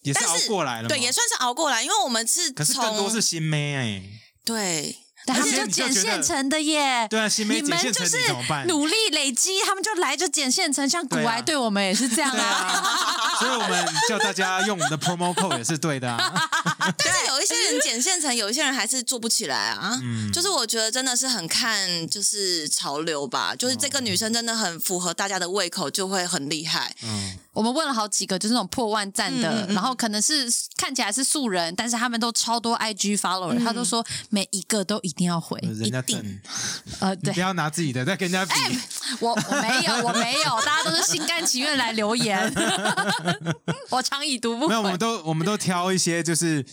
[0.02, 0.88] 也是熬过来了。
[0.88, 4.02] 对也算是熬过来，因为我们是可是从更多是新妹哎、
[4.44, 4.96] 对
[5.32, 7.06] 他们就捡现成的耶。
[7.08, 8.66] 对啊，新妹你们捡现成就是你怎么办？
[8.66, 12.44] 努力累积，他们就来就捡现成，像古埃对我们也是这样啊。
[12.44, 16.32] 啊， 所以我们叫大家用我们的 promo code 也是对的啊。
[16.98, 19.98] 但是有一些人捡现成，有一些人还是做不起来啊。
[20.02, 26.94] 嗯就是我觉得真的是很看就是潮流吧，就是这个女生真的很符合大家的胃口，就会很厉害。
[27.02, 35.58] 嗯，我们问了好几个，就是那种破万赞的，嗯嗯嗯然后可能是看起来是素人，但是他们都超多 IG follower，、他都说每一个都一定要回。
[35.62, 36.40] 人家一定等，
[37.00, 38.78] 呃，对不要拿自己的再跟人家比。
[39.20, 42.52] 我我没有，我没有，大家都是心甘情愿来留言，
[43.90, 44.98] 我常已读不没有，我们。
[44.98, 46.64] 都我们都挑一些就是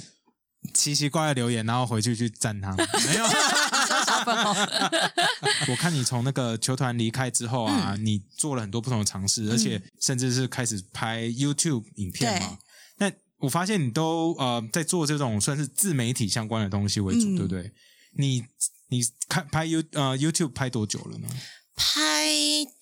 [0.74, 2.88] 奇奇怪怪的留言，然后回去去赞他们。
[3.08, 3.26] 没有，
[5.70, 12.58] 我看你从那个球团离开之后啊，嗯你做了很多不同的尝试，而且甚至是开始拍 YouTube 影片嘛。
[12.98, 17.72] 那我发现你都呃在做这种算是自媒体相关的东西为主，嗯对不对？
[18.18, 18.46] 你
[18.90, 21.28] 你看拍 You 呃 YouTube 拍多久了呢？
[21.76, 22.28] 拍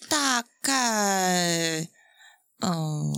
[0.09, 1.87] 大概
[2.61, 3.13] 嗯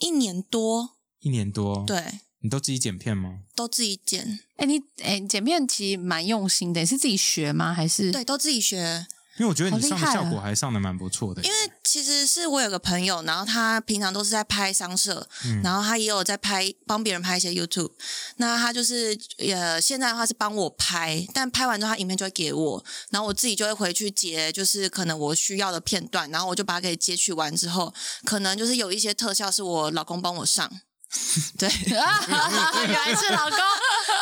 [0.00, 2.04] 一年多，一年多。，对，
[2.42, 3.38] 你都自己剪片吗？
[3.54, 7.72] 都自己剪，哎，你哎，你剪片其实蛮用心的，你是自己学吗？
[7.72, 9.06] 还是对，都自己学。
[9.38, 11.42] 因为我觉得你上的效果还上的蛮不错的。
[11.42, 17.92] 因为其实是我有个朋友，然后他平常都是在拍商社，嗯然后他也有在拍帮别人拍一些 YouTube。
[18.36, 30.70] 那他就是呃，现在的话是帮我拍，但拍完之后他影片就会给我，然后我自己就会回去截，就是可能我需要的片段，然后我就把它给截取完之后，可能就是有一些特效是我老公帮我上。
[31.58, 33.58] 对，啊，原来是老公。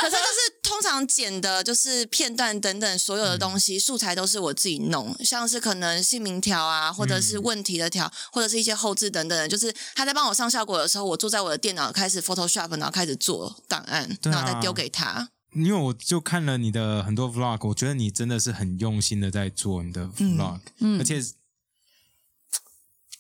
[0.01, 15.29] 可是就是通常剪的就是片段等等所有的东西、素材都是我自己弄，像是可能姓名条啊，或者是问题的条，或者是一些后置等等的，就是他在帮我上效果的时候，我坐在我的电脑开始 Photoshop，然后开始做档案，啊然后再丢给他。
[15.55, 21.21] 因为我就看了你的很多 vlog，我觉得你真的是很用心的在做你的 vlog，、嗯而且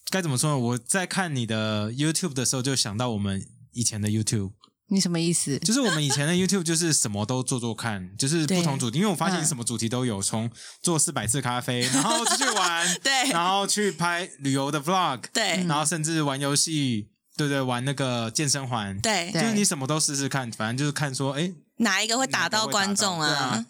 [0.08, 0.58] 该怎么说呢？
[0.58, 4.52] 我在看你的 YouTube 的时候，就想到我们以前的 YouTube，
[4.88, 5.58] 你什么意思？
[5.60, 9.44] 就是我们以前的 YouTube 就是什么都做做看， 就是不同主题，因为我发现嗯。
[9.46, 10.50] 什么主题都有，从
[10.82, 13.30] 做四百次咖啡， 然后出去玩，对。
[13.30, 15.64] 然后去拍旅游的 vlog，对。
[15.66, 23.66] 然后甚至玩游戏，对对，玩那个健身环，对，就是你什么都试试看，反正就是看说，哎，哪一个会打到观众对啊？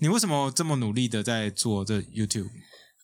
[0.00, 2.48] 你为什么这么努力的在做这 YouTube？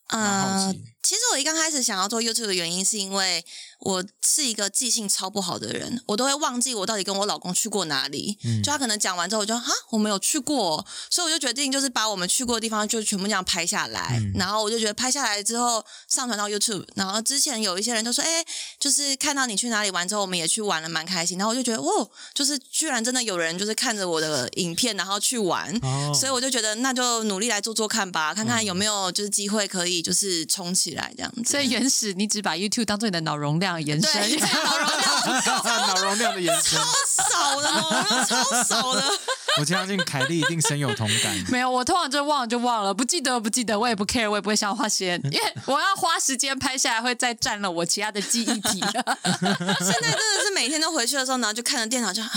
[0.09, 0.72] 啊
[1.03, 3.44] 其实我一刚开始想要做 YouTube 的原因，是因为
[3.80, 8.38] 我是一个记性超不好的人，我都会忘记我到底跟我老公去过哪里。
[8.44, 14.18] 嗯就他可能讲完之后，我就哈，我没有去过，所以我就决定就是把我们去过的地方就全部这样拍下来。
[14.20, 18.44] 嗯然后我就觉得拍下来之后上传到 YouTube，然后之前有一些人就说，哎，
[18.78, 21.38] 就是看到你去哪里玩之后，我们也去玩了，蛮开心。
[21.38, 25.74] 然后我就觉得，哦，就是居然真的有人就是看着我的影片，然后去玩。
[25.82, 31.45] 哦，所以我就觉得，那就努力来做做看吧，看看有没有就是机会可以就是冲起来这样子。
[31.45, 36.84] 所以原始你只把 YouTube 当做你的脑容量延伸，对，脑容量脑容量的延伸，超
[37.30, 39.05] 少的，脑容量超少的。
[39.59, 41.45] 我相信凯莉一定深有同感。
[41.49, 48.80] 没有，我通常就忘了就忘了，不记得不记得，我也不 care，我也不会消化先，因为我要花时间拍下来，会再占了我其他的记忆体。
[48.80, 52.28] 现在真的是每天都回去的时候，然后就看着电脑就，唉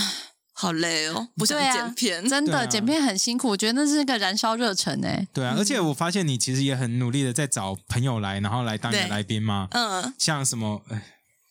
[0.56, 2.28] 好累哦，不想对啊剪片。
[2.28, 5.26] 真的、啊剪片很辛苦，我觉得那是个燃烧热忱哎。
[5.34, 9.66] 对啊，而且我发现你其实也很努力的在找朋友来，然后来当你的来宾嘛。
[9.72, 11.02] 嗯，像什么呃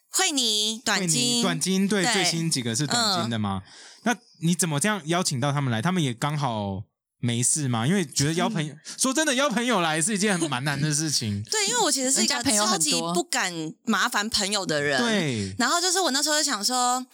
[0.10, 3.62] 惠妮、短金、短金，对，对最新几个是短金的吗？
[4.04, 5.82] 那你怎么这样邀请到他们来？
[5.82, 6.84] 他们也刚好
[7.20, 11.41] 没事嘛，因为觉得邀朋友，说真的，邀朋友来是一件很蛮难的事情。
[11.49, 13.51] 对，因为我其实是一个朋友超级很多不敢
[13.86, 17.06] 麻烦朋友的人。，对，然后就是我那时候就想说，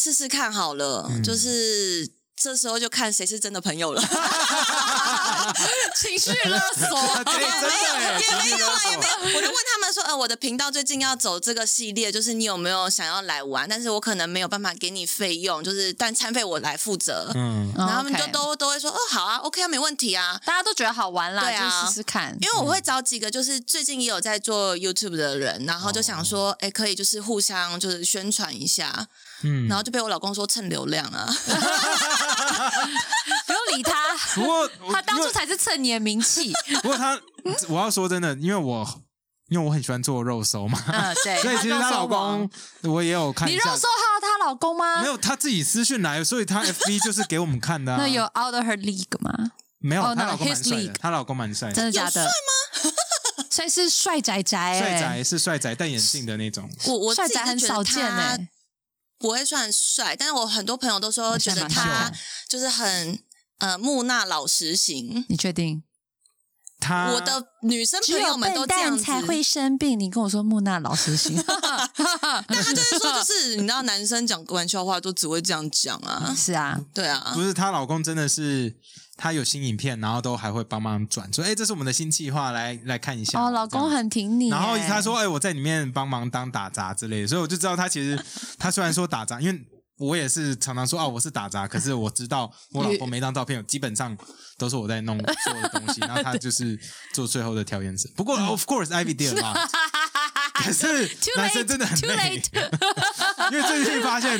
[0.00, 4.00] 试试看好了，嗯就是这时候就看谁是真的朋友了。
[5.96, 6.88] 情绪勒索，
[7.24, 9.36] 对，真的耶，也没有啦，也没有。
[9.36, 13.68] 我就问他们说，呃，我的频道最近要走这个系列，就是你有没有想要来玩？
[13.68, 17.32] 但是我可能没有办法给你费用，就是但餐费我来负责。
[17.34, 20.40] 嗯，然后他们就都都会说，哦，好啊，OK 啊，没问题啊。
[20.44, 22.36] 大家都觉得好玩啦，对啊就试试看。
[22.40, 29.08] 因为我会找几个就是最近也有在做 YouTube 的人，然后就想说，哎、可以就是互相就是宣传一下，
[29.42, 31.28] 嗯然后就被我老公说蹭流量啊。
[33.46, 33.92] 不用理他，
[34.34, 36.52] 不过他当初才是蹭你的名气。
[36.82, 37.18] 不过他，
[37.68, 39.02] 我要说真的，因为我
[39.48, 41.40] 因为我很喜欢做肉搜嘛，嗯，对。
[41.42, 42.48] 所以其实她老公
[42.82, 45.00] 我也有看你肉搜，还有她老公吗？
[45.00, 47.98] 没有他自己私讯来，所以他 FB 就是给我们看的、啊。
[48.00, 49.52] 那有 out of her league 吗？
[49.78, 50.02] 没有？
[50.14, 52.28] 她老公蛮帅的 league，她老公蛮帅的，真的假的？
[53.50, 56.68] 所以是帅仔仔、欸，帅仔是帅仔戴眼镜的那种。
[56.86, 58.44] 我我自己帅仔很少见哎、他
[59.18, 62.12] 不会算帅，但是我很多朋友都说觉得他
[62.48, 63.18] 就是很
[63.58, 65.24] 呃木讷老实型。
[65.28, 65.82] 你确定？
[66.80, 69.98] 他我的女生朋友们都笨这样子，蛋才会生病。
[69.98, 71.36] 你跟我说木讷老实型
[72.46, 78.76] 但他就是说，就是你知道，男生讲玩笑话都只会这样讲啊，是啊，对啊不，是她老公真的是。
[79.18, 88.16] 他有新影片，然后都还会帮忙转，说：“哎，这是我们的新计划，来来看一下。”哦，老公很挺你、然后他欸说：“哎，我在里面帮忙当打杂之类的。”所以我就知道他其实
[88.58, 89.60] 他虽然说打杂，因为
[89.98, 94.16] 我也是常常说：“啊，我是打杂。”可是我知道我老婆每张照片基本上
[94.56, 96.78] 都是我在弄所有的东西， 然后他就是
[97.12, 98.08] 做最后的调颜色。
[98.14, 99.68] 不过 of course Ivy did lot，
[100.54, 100.86] 可是
[101.36, 102.40] 男生真的很累
[103.50, 104.38] 因为最近发现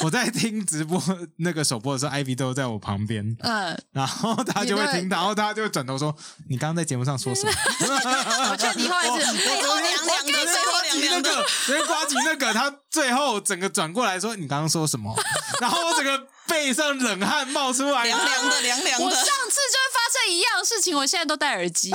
[0.00, 1.02] 我在听直播
[1.38, 6.14] 那个首播的时候，Ivy 都在我旁边，嗯，然后他就会听到，然后他就会转头说
[6.48, 7.52] ：“你刚刚在节目上说什么？”
[8.50, 11.30] 我觉得你后来是背后凉凉的，背后凉凉的。
[11.30, 15.14] 那个，昨天瓜吉那个，他最后整个转过来说：“你刚刚说什么？”
[15.60, 19.24] 然后我整个背上冷汗冒出来，凉凉的，凉凉的我上。
[19.54, 21.92] 次就会发生一样的事情，我现在都戴耳机，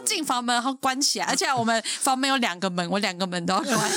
[0.00, 3.90] 要进房门，然后关起来，而且我们房门有两个门，我两个门都要关，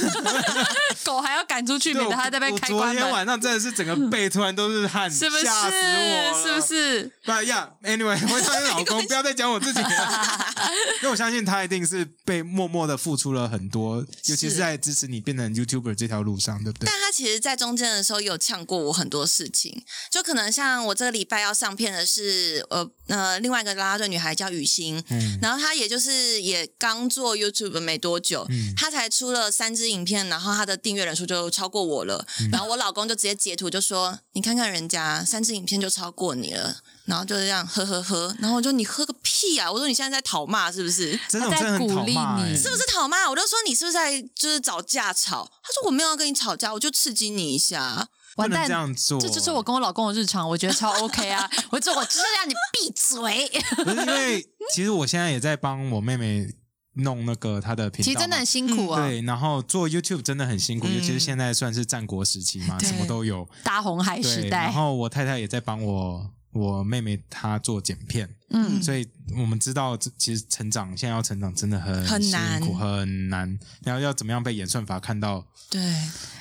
[1.04, 5.44] 狗还要赶出去，对免得它在那边我昨天晚上真的是整个背突然都是汗，是不是？
[5.44, 6.68] 吓死我了是不？
[6.68, 7.12] 是？
[7.26, 10.54] 不呀，Anyway，我相信老公，不要再讲我自己了，
[11.02, 17.00] 因为我相信他一定是被默默的付出了很多，尤其是在支持你变成 YouTuber 这条路上，对不对但？
[17.04, 39.70] 他其实，在中间的时候有呛过我很多事情，就可能像我这个礼拜要上片的是，呃呃，另外一个啦啦队女孩叫雨欣，嗯然后她也就是也刚做 YouTube 没多久，嗯她才出了三支影片，然后他的订阅人数就超过我了，嗯然后我老公就直接截图就说：“你看看人家三支影片就超过你了。”然后就这样呵呵呵，然后我就你喝个屁啊！
[39.70, 41.20] 我说你现在在讨骂是不是？
[41.30, 43.30] 他在鼓励、你欸，是不是讨骂？
[43.30, 45.44] 我就说你是不是在就是找架吵？
[45.62, 48.08] 他说我没有要跟你吵架，我就刺激你一下。
[48.38, 49.20] 完蛋这，样做？
[49.20, 51.48] 这就是我跟我老公的日常，我觉得超 OK 啊！
[51.70, 53.48] 我这我就是让你闭嘴。
[53.84, 56.48] 不是因为 其实我现在也在帮我妹妹
[56.96, 63.48] 弄那个她的频道嘛，其实真的很辛苦啊，对，然后做 YouTube 真的很辛苦，嗯尤其是现在算是战国时期嘛，对什么都有。
[63.64, 64.74] 大红海时对，代然。
[64.74, 72.62] 后我太太也在帮我我妹妹她做剪片，嗯，所以我们知道这其实成长现在要成长真的很辛很难。
[72.62, 75.82] 苦很难，然后要怎么样被演算法看到，对，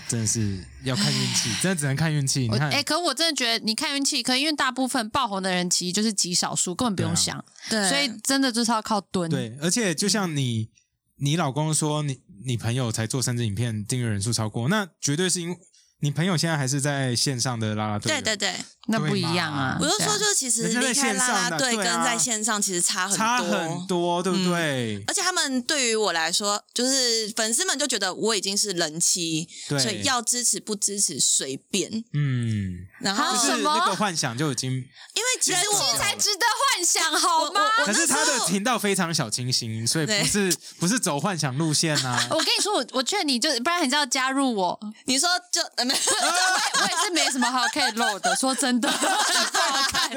[0.09, 2.43] 真的是要看运气，真的只能看运气。
[2.43, 7.17] 你看，我哎、可我真的觉得你看运气，可因为大部分爆红的人其实就是极少数，根本不用对啊。
[7.17, 9.31] 想，对，所以真的就是要靠蹲。
[9.31, 10.69] 对，而且就像你，
[11.17, 15.57] 你老公说你你朋友才做三支影片，订阅人数超过，那绝对是因为
[16.03, 18.11] 你朋友现在还是在线上的啦啦队。
[18.11, 18.57] 对对对，
[18.89, 19.79] 那不一样啊。
[19.81, 25.01] 我就说，就是其实离开啦啦队跟在线上其实差很多，差很多，对不对？
[25.07, 31.89] 而且他们对于我来说，就是粉丝们就觉得我已经是人妻，对所以要支持不支持随便。
[32.13, 36.45] 嗯，然后就是啊什么那个幻想就已经，因为其实人气我才值得
[36.75, 37.61] 幻想，好吗？
[37.87, 42.19] 可是他的频道非常小清新，所以不是 不是走幻想路线呐。
[42.35, 44.81] 我跟你说，我我劝你就，不然你就要加入我。
[45.05, 46.33] 你说就呃没有，
[46.81, 50.11] 我也是没什么好可以露的，说真的，不好看，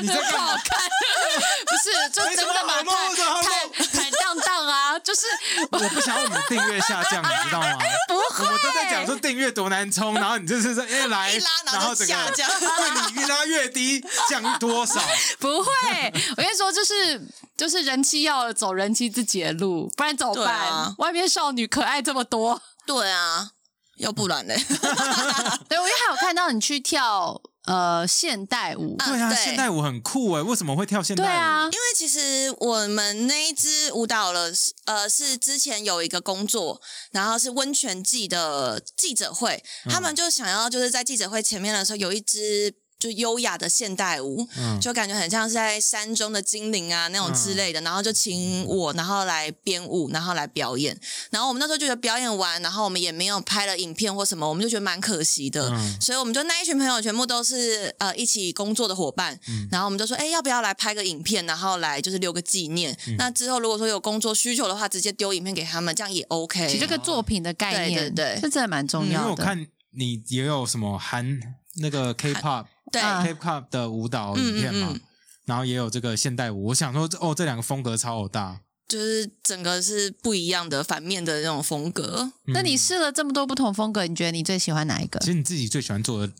[0.00, 0.14] 你在？
[0.14, 0.78] 不好看，
[1.66, 3.52] 不是，就真的嘛，没什么好露的好露坦
[3.82, 5.26] 坦坦荡荡啊，就是
[5.70, 7.78] 我不想要我们订阅下降，你 知道吗？
[8.08, 11.32] 不会，我都在讲说订阅多难冲，然后你就是说哎来，
[11.72, 15.00] 然后下降对你越拉越低，降多少？
[15.38, 15.72] 不会，
[16.36, 17.20] 我跟你说，就是
[17.56, 20.54] 就是人妻要走人妻自己的路，不然怎么对办？
[20.56, 23.50] 啊外面少女可爱这么多，对啊，
[23.98, 24.56] 要不然嘞，
[25.68, 31.26] 对，我因为还有看到你去跳呃现代舞，对啊，对现代舞很酷哎，为什么会跳现代舞？
[31.26, 34.50] 对啊因，为其实我们那一支舞蹈了，
[34.86, 36.80] 呃，是之前有一个工作，
[37.12, 42.74] 然后是温泉季的记者会，嗯他们就想要就是在记者会前面的时候有一支。
[42.98, 50.98] 就优雅的现代舞，嗯就感觉很像是在山中的精灵啊那种之类的，然后就请我，然后来编舞，然后来表演。
[51.30, 55.70] 然后我们那时候就觉得表演完，然后我们也没有拍了影片或什么，我们就觉得蛮可惜的。
[55.70, 62.96] 嗯所以我们就那一群朋友全部都是呃一起工作的伙伴，嗯然后我们就说，哎，要不要来拍个影片，然后来就是留个纪念。
[63.06, 66.66] 嗯那之后如果说有工作需求的话，直接丢影片给他们，这样也 OK。
[66.66, 69.30] 其实这个作品的概念，对对对这真的蛮重要因为。
[69.30, 71.38] 我看你也有什么韩
[71.76, 75.00] 那个 K-pop 对、啊 K-pop 的舞蹈影片嘛嗯嗯嗯，
[75.46, 76.66] 然后也有这个现代舞。
[76.66, 78.60] 我想说，哦，这两个风格超大。
[78.88, 82.32] 就是整个是不一样的反面的那种风格。
[82.54, 85.26] 那你试了这么多不同风格，你觉得你最喜欢哪一个其？
[85.26, 86.32] 实你自己最喜欢做的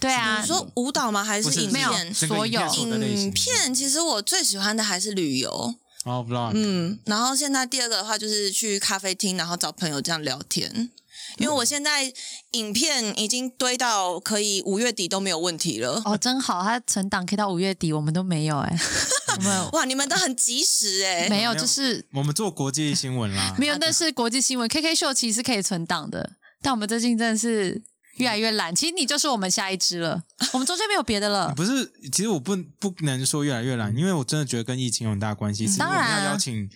[0.00, 1.24] 对啊你，说舞蹈吗？
[1.24, 2.12] 还是影片？
[2.12, 5.74] 所有影片所有的类型影片其实我最喜欢的还是旅游，
[6.04, 10.90] 哦，vlog，嗯，然后现在第二个的话就是去咖啡厅，然后找朋友这样聊天。
[11.38, 12.12] 因为我现在
[12.52, 16.00] 影片已经堆到可以五月底都没有问题了。
[16.04, 18.78] 哦，真好，它存档可以到五月底，我们都没有哎、
[19.42, 24.68] 没有哇，你们都很及时哎、 没有，没有就是我们做国际新闻啦，没有，那是国际新闻。
[24.68, 26.32] KK 秀其实是可以存档的，
[26.62, 27.82] 但我们最近真的是
[28.16, 28.74] 越来越懒。
[28.74, 31.52] 其实你就是我们下一支了，我们中间没有别的了。
[31.56, 35.66] 不是，其实我不不能说越来越懒，因为我真的觉得跟疫情有很大关系。
[35.76, 36.68] 当然邀请，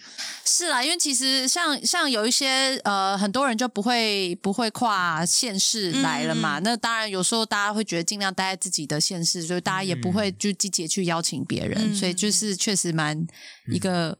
[0.44, 6.58] 是啦，因为其实像像有一些呃，很多人就不会不会跨县市来了嘛。
[6.60, 13.26] 那当然有时候大家会觉得尽量待在自己的县市，所以大家也不会就积极去邀请别人，嗯所以就是确实蛮
[13.72, 14.18] 一个、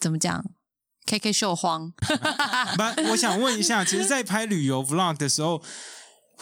[0.00, 0.44] 怎么讲
[1.06, 1.92] ，KK 秀荒。
[1.92, 5.62] 不，我想问一下，其实，在拍旅游 vlog 的时候，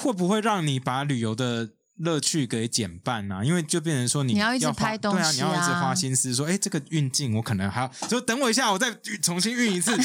[0.03, 3.45] 会不会让你把旅游的乐趣给减半呢、啊？
[3.45, 8.91] 因为就变成说你你要一直拍东对啊，你要一直啊花心思说，哎，这个运镜我可能还要，就等我一下，我再
[9.23, 9.93] 重新运一次。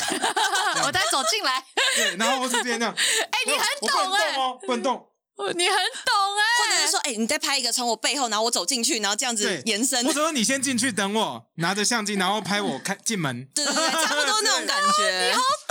[0.84, 1.64] 我再走进来，
[1.96, 2.94] 对，然后我是这样这样，
[3.32, 5.08] 哎、你很我不能懂哎、动哦，不能动。
[5.38, 10.06] 你很懂哎、或者是说，哎、你再拍一个从我背后，然后我走进去，然后这样子，延伸。
[10.06, 13.46] 我说你先进去等我，拿着相机，然后拍我开进门。
[13.54, 15.34] 对对对，差不多那种感觉。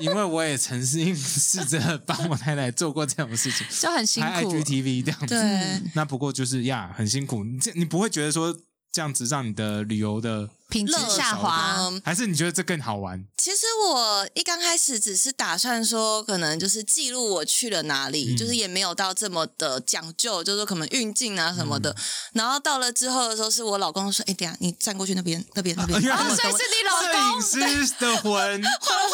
[0.00, 4.52] 因为我也曾经 试着帮我太太做过这种事情，就很辛拍苦。
[4.54, 5.82] IGTV 这样子。
[5.94, 7.44] 那不过就是呀，很辛苦。
[7.44, 8.56] 你这你不会觉得说
[8.92, 13.24] 这样子让你的旅游的，品质下滑，嗯，还是你觉得这更好玩？
[13.38, 21.90] 其实我一刚开始只是打算说，可能就是记录我去了哪里，嗯就是也没有到这么的讲究，就是说可能运镜啊什么的。
[21.90, 21.96] 嗯
[22.34, 26.00] 然后到了之后的时候，是我老公说：“哎、等一下你站过去那边，那边，那边。
[26.02, 27.42] 因为哦他们所以是你老摄公影
[27.86, 28.68] 师的魂，摄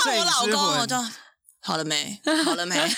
[0.04, 0.96] 换影我老公，我就
[1.60, 2.20] 好了没？
[2.44, 2.76] 好了没？
[2.78, 2.88] 哎、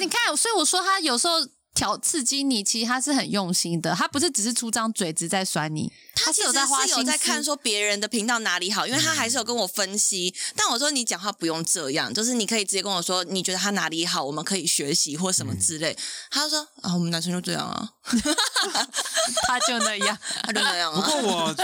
[0.00, 1.34] 你看，所以我说他有时候
[1.76, 10.34] 挑刺激你，其实他是很用心的，他不是只是出张嘴只在酸你，他是有他其实是在花心思有在看说别人的频道哪里好，因为他还是有跟我分析。
[10.56, 15.96] 但我说你讲话不用这样，就是你可以直接跟我说你觉得他哪里好，我们可以学习或什么之类。
[16.30, 17.88] 他就说啊，我们男生就这样啊，
[19.46, 20.18] 他就那样。
[20.42, 21.06] 他就那样不啊。
[21.06, 21.56] 过我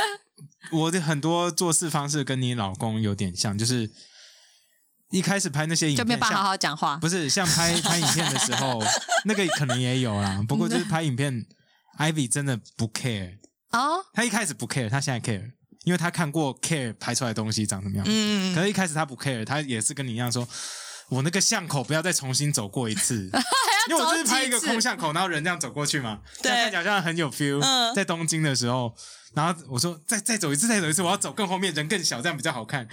[0.72, 3.90] 我的很多做事方式跟你老公有点像，就是
[5.12, 6.96] 一开始拍那些影片，就没有办法好好讲话。
[6.96, 8.82] 不是像拍拍影片的时候，
[9.24, 10.42] 那个可能也有啦。
[10.48, 11.44] 不过就是拍影片
[11.98, 13.36] ，Ivy 真的不 care，
[13.70, 15.44] 哦，他一开始不 care，他现在 care，
[15.84, 18.04] 因为他看过 care 拍出来的东西长什么样。
[18.08, 20.48] 嗯，可是一开始他不 care，他也是跟你一样说，
[21.10, 23.30] 我那个巷口不要再重新走过一次，
[23.90, 27.60] 因为我就是拍一个空巷口，然后人这样走过去嘛，对看起来好像很有 feel。
[27.60, 28.94] 嗯在东京的时候，
[29.34, 32.88] 然后我说再再走一次，再走一次，我要走更后面，人更小，这样比较好看。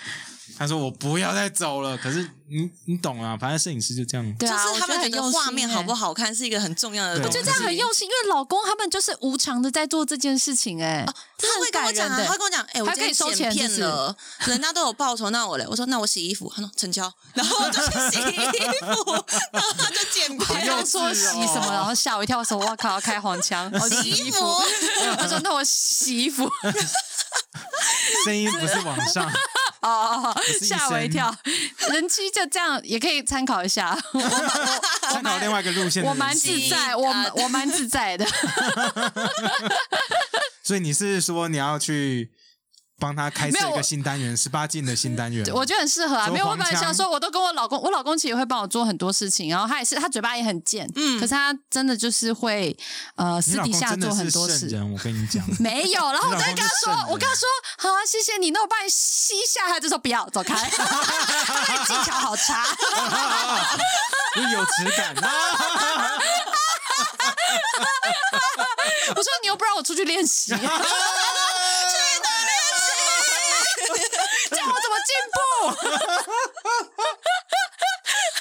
[0.58, 4.36] 他说我不要再走了，可是你你懂啊，反正摄影师就这样。
[4.38, 5.96] 对啊，就是他们觉得画面好不欸？
[5.96, 7.14] 好看是一个很重要的。
[7.24, 11.06] 我觉得这样很用心，因为老公他们就是无偿的在做这件事情、哎、
[11.38, 13.82] 他会跟我讲啊，他会跟我讲，哎、我还可以收今天剪钱是不是？
[13.82, 15.66] 片了，人家都有报酬，那我嘞？
[15.70, 18.36] 我说那我洗衣服，他说成交，然后我就去洗衣
[18.96, 24.40] 服， 然后他就剪片，还要说洗什么，然后吓我一跳，说哇靠，要开黄腔，哦洗衣服。
[25.18, 26.50] 他说那我洗衣服，
[28.26, 29.32] 声音不是往上，
[29.82, 31.34] 哦是，一吓我一跳。
[31.92, 33.98] 人妻就这样，也可以参考一下。
[34.14, 38.26] 我 我参考另外一个路线我蛮自在，我我蛮自在的。
[40.64, 42.30] 所以你是说你要去
[43.00, 45.46] 帮他开设一个新单元，十八禁的新单元？
[45.56, 52.76] 我觉得很适合啊，做没有，我本来想说，我都跟我老公，我老公其实也会帮我做很多事情，然后他也是，他嘴巴也很贱，嗯，可是他真的就是会
[53.16, 54.68] 呃私底下做很多事。
[54.94, 55.44] 我跟你讲。
[55.60, 57.48] 没有，然后我再跟他说我跟他说，
[57.78, 62.66] 好啊，谢谢你，那我帮你吸一下，他就说不要，走开， 他技巧好差，
[64.36, 65.30] 你有质感啊！
[69.10, 70.54] 我说你又不让我出去练习，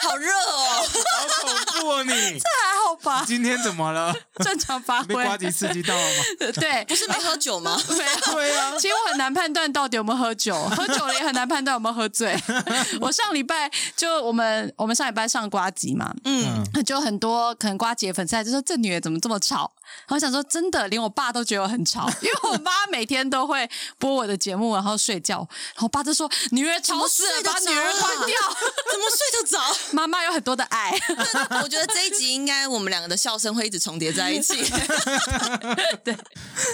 [0.00, 0.84] 好热哦，好
[1.44, 2.12] 恐怖哦你！
[2.38, 4.14] 这还好吧，今天怎么了？
[4.42, 5.22] 正常发被挥。
[5.24, 6.22] 瓜吉刺激到了吗？
[6.54, 7.76] 对，不是没喝酒吗？
[7.88, 12.36] 没有，对啊其实我很难判断到底有没有喝酒，喝酒了也很难判断有没有喝醉。
[13.00, 19.70] 我上礼拜就我们我们上礼拜上瓜集嘛，嗯，就很多可能瓜姐粉丝来就说这女的怎么这么吵，
[20.08, 23.68] 我想说真的，连我爸都觉得我很吵，因为我妈每天都会
[23.98, 25.38] 播我的节目，然后睡觉，
[25.74, 28.36] 然后我爸就说女儿吵死了，把女儿关掉。
[28.90, 29.58] 怎么睡得着？
[29.92, 30.90] 妈妈有很多的爱，
[31.62, 34.56] 我觉得这一集应该我们两个的笑声会一直重叠在一起。
[36.04, 36.16] 对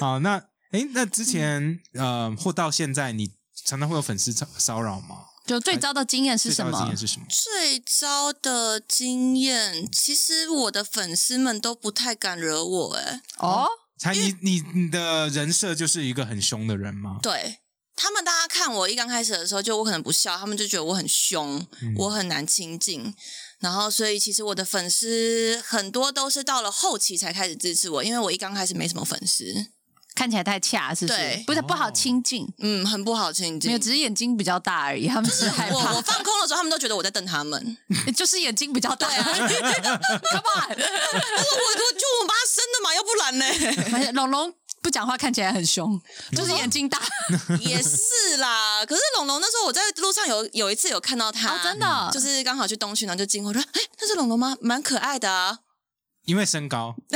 [0.01, 0.43] 好，那
[0.73, 3.31] 诶，那之前呃，或到现在，你
[3.65, 5.17] 常常会有粉丝骚骚扰吗？
[5.47, 6.97] 就最糟的经验是什么最高的经验？
[6.97, 7.27] 是什么？
[7.29, 13.69] 最糟的经验，其实我的粉丝们都不太敢惹我、哎，哦，
[13.99, 17.19] 才你你你的人设就是一个很凶的人吗？
[17.23, 17.59] 对。
[17.97, 21.65] 他们大家看我一刚开始的时候，就我可能不笑，他们就觉得我很凶，
[21.97, 23.15] 我很难亲近。
[23.61, 29.69] 然后，所以其实我的粉丝很多都是到了后期才开始支持我，因为我一刚开始没什么粉丝，
[30.15, 31.45] 看起来太恰，是不是？
[31.47, 33.69] 不是不好亲近，嗯，很不好亲近。
[33.71, 37.77] 没有，只是眼睛比较大而已，他们只是害怕我我， 放空的时候，他们都觉得我在瞪他们。
[38.17, 39.09] 就是眼睛比较大。
[39.09, 44.13] 对啊 Come on，我我就我妈生的嘛，要不然呢？
[44.13, 46.01] 龙龙不讲话看起来很凶，
[46.37, 47.01] 就是眼睛大。
[47.61, 48.85] 也是啦。
[48.87, 54.57] 可是龙龙那时候我在路上有有一次有看到他，哦真的就是刚好去东区，然后就经过，说：“哎，那是龙龙吗？
[54.61, 55.59] 蛮可爱的啊，
[56.25, 56.95] 因为身高，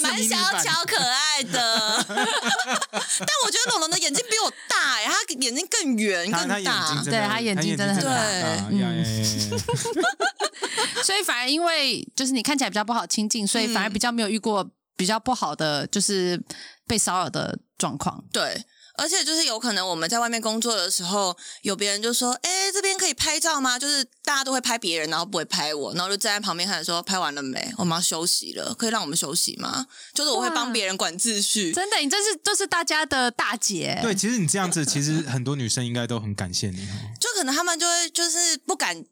[0.00, 2.04] 蛮小巧可爱的。
[2.10, 7.02] ”但我觉得龙龙的眼睛比我大哎，他眼睛更圆更大。
[7.04, 8.68] 对他眼睛真的很大，
[11.02, 16.40] 所以反而因为就是你看起来比较不好亲近，所以反而比较没有遇过比较不好的就是
[16.86, 18.22] 被骚扰的状况。
[18.32, 18.64] 对。
[18.96, 27.72] 而且就是有可能我们在外面工作的时候，有别人就说：“哎，这边可以拍照吗？”就是大家都会拍别人，然后不会拍我，然后就站在旁边看说：“拍完了没？
[27.78, 31.72] 我们要休息了，可以让我们休息吗？”就是我会帮别人管秩序。
[31.72, 33.98] 真的，你这是都是大家的大姐。
[34.02, 37.16] 对，其实你这样子，其实很多女生应该都很感谢你哦。
[37.20, 39.04] 就可能他们就会就是不敢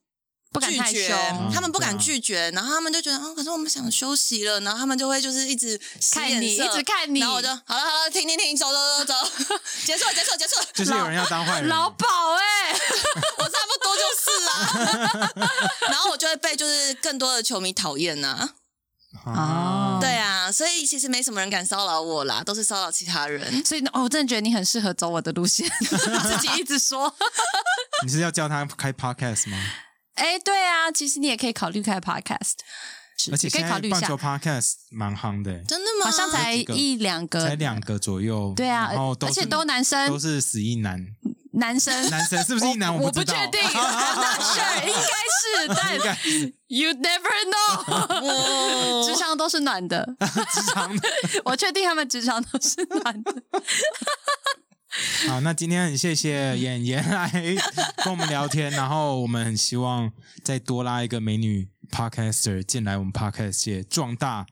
[0.50, 5.78] 不敢太拒绝凶，他们不敢拒绝，然后他们就觉得，哦，可是我们想休息了，然后他们就会就是一直
[6.12, 12.72] 看你一直看你然后我就好了好了，停停停，走走走走，结束了结束了结束了，就是有人要当坏人，老鸨哎、
[13.38, 15.32] 我差不多就是啊，
[15.90, 18.50] 然后我就会被就是更多的球迷讨厌呐、
[19.26, 19.98] 哦。
[20.00, 23.62] 对啊，所以其实没什么人敢骚扰我啦，都是骚扰其他人。
[23.64, 27.14] 所以呢，哦，我真的觉得你很适合走我的路线， 自己一直说。
[28.04, 29.58] 你是要叫他开 podcast 吗？
[30.18, 32.54] 哎，对啊，其实你也可以考虑开 podcast，
[33.32, 36.06] 而且可以考虑一下棒球，podcast 蛮夯的，真的吗？
[36.06, 38.52] 好像才一两个，才两个左右。
[38.56, 41.04] 对啊，然后而且都男生，都是死一男，
[41.52, 42.94] 男生，男生是不是一男？
[42.94, 45.02] 我不知道，确定， I'm not sure，应该
[45.38, 50.06] 是， 应但该是 you never know， 职场都是暖的，
[50.52, 51.08] 职场的。
[51.44, 53.34] 我确定他们职场都是暖的。
[55.28, 57.30] 好，那今天很谢谢演员来
[58.04, 60.10] 跟我们聊天，然后我们很希望
[60.42, 64.46] 再多拉一个美女 podcaster 进来，我们 podcast 界壮大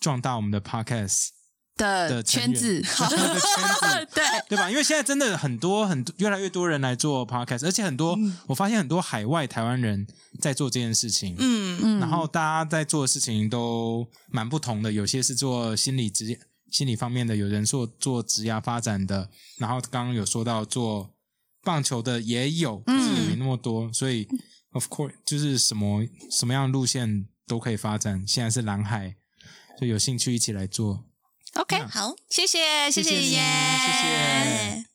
[0.00, 1.28] 壮大我们的 podcast。
[1.76, 4.70] 的 的圈子，的圈子，对，对吧？
[4.70, 8.16] 因为现在真的很多很多越来越多人来做 podcast，而且很多、
[8.46, 10.06] 我发现很多海外台湾人
[10.40, 16.38] 在做这件事情，嗯，嗯，然后大家在做的事情都蛮不同的，有些是做心理职
[16.74, 21.14] 心理方面的，有人做做职业发展的，然后刚刚有说到做
[21.62, 24.26] 棒球的也有，可是也没那么多，所以
[24.72, 28.26] of course 就是什么什么样的路线都可以发展。
[28.26, 29.14] 现在是蓝海，
[29.80, 31.04] 就有兴趣一起来做。
[31.54, 34.93] OK，好，谢谢，谢谢谢谢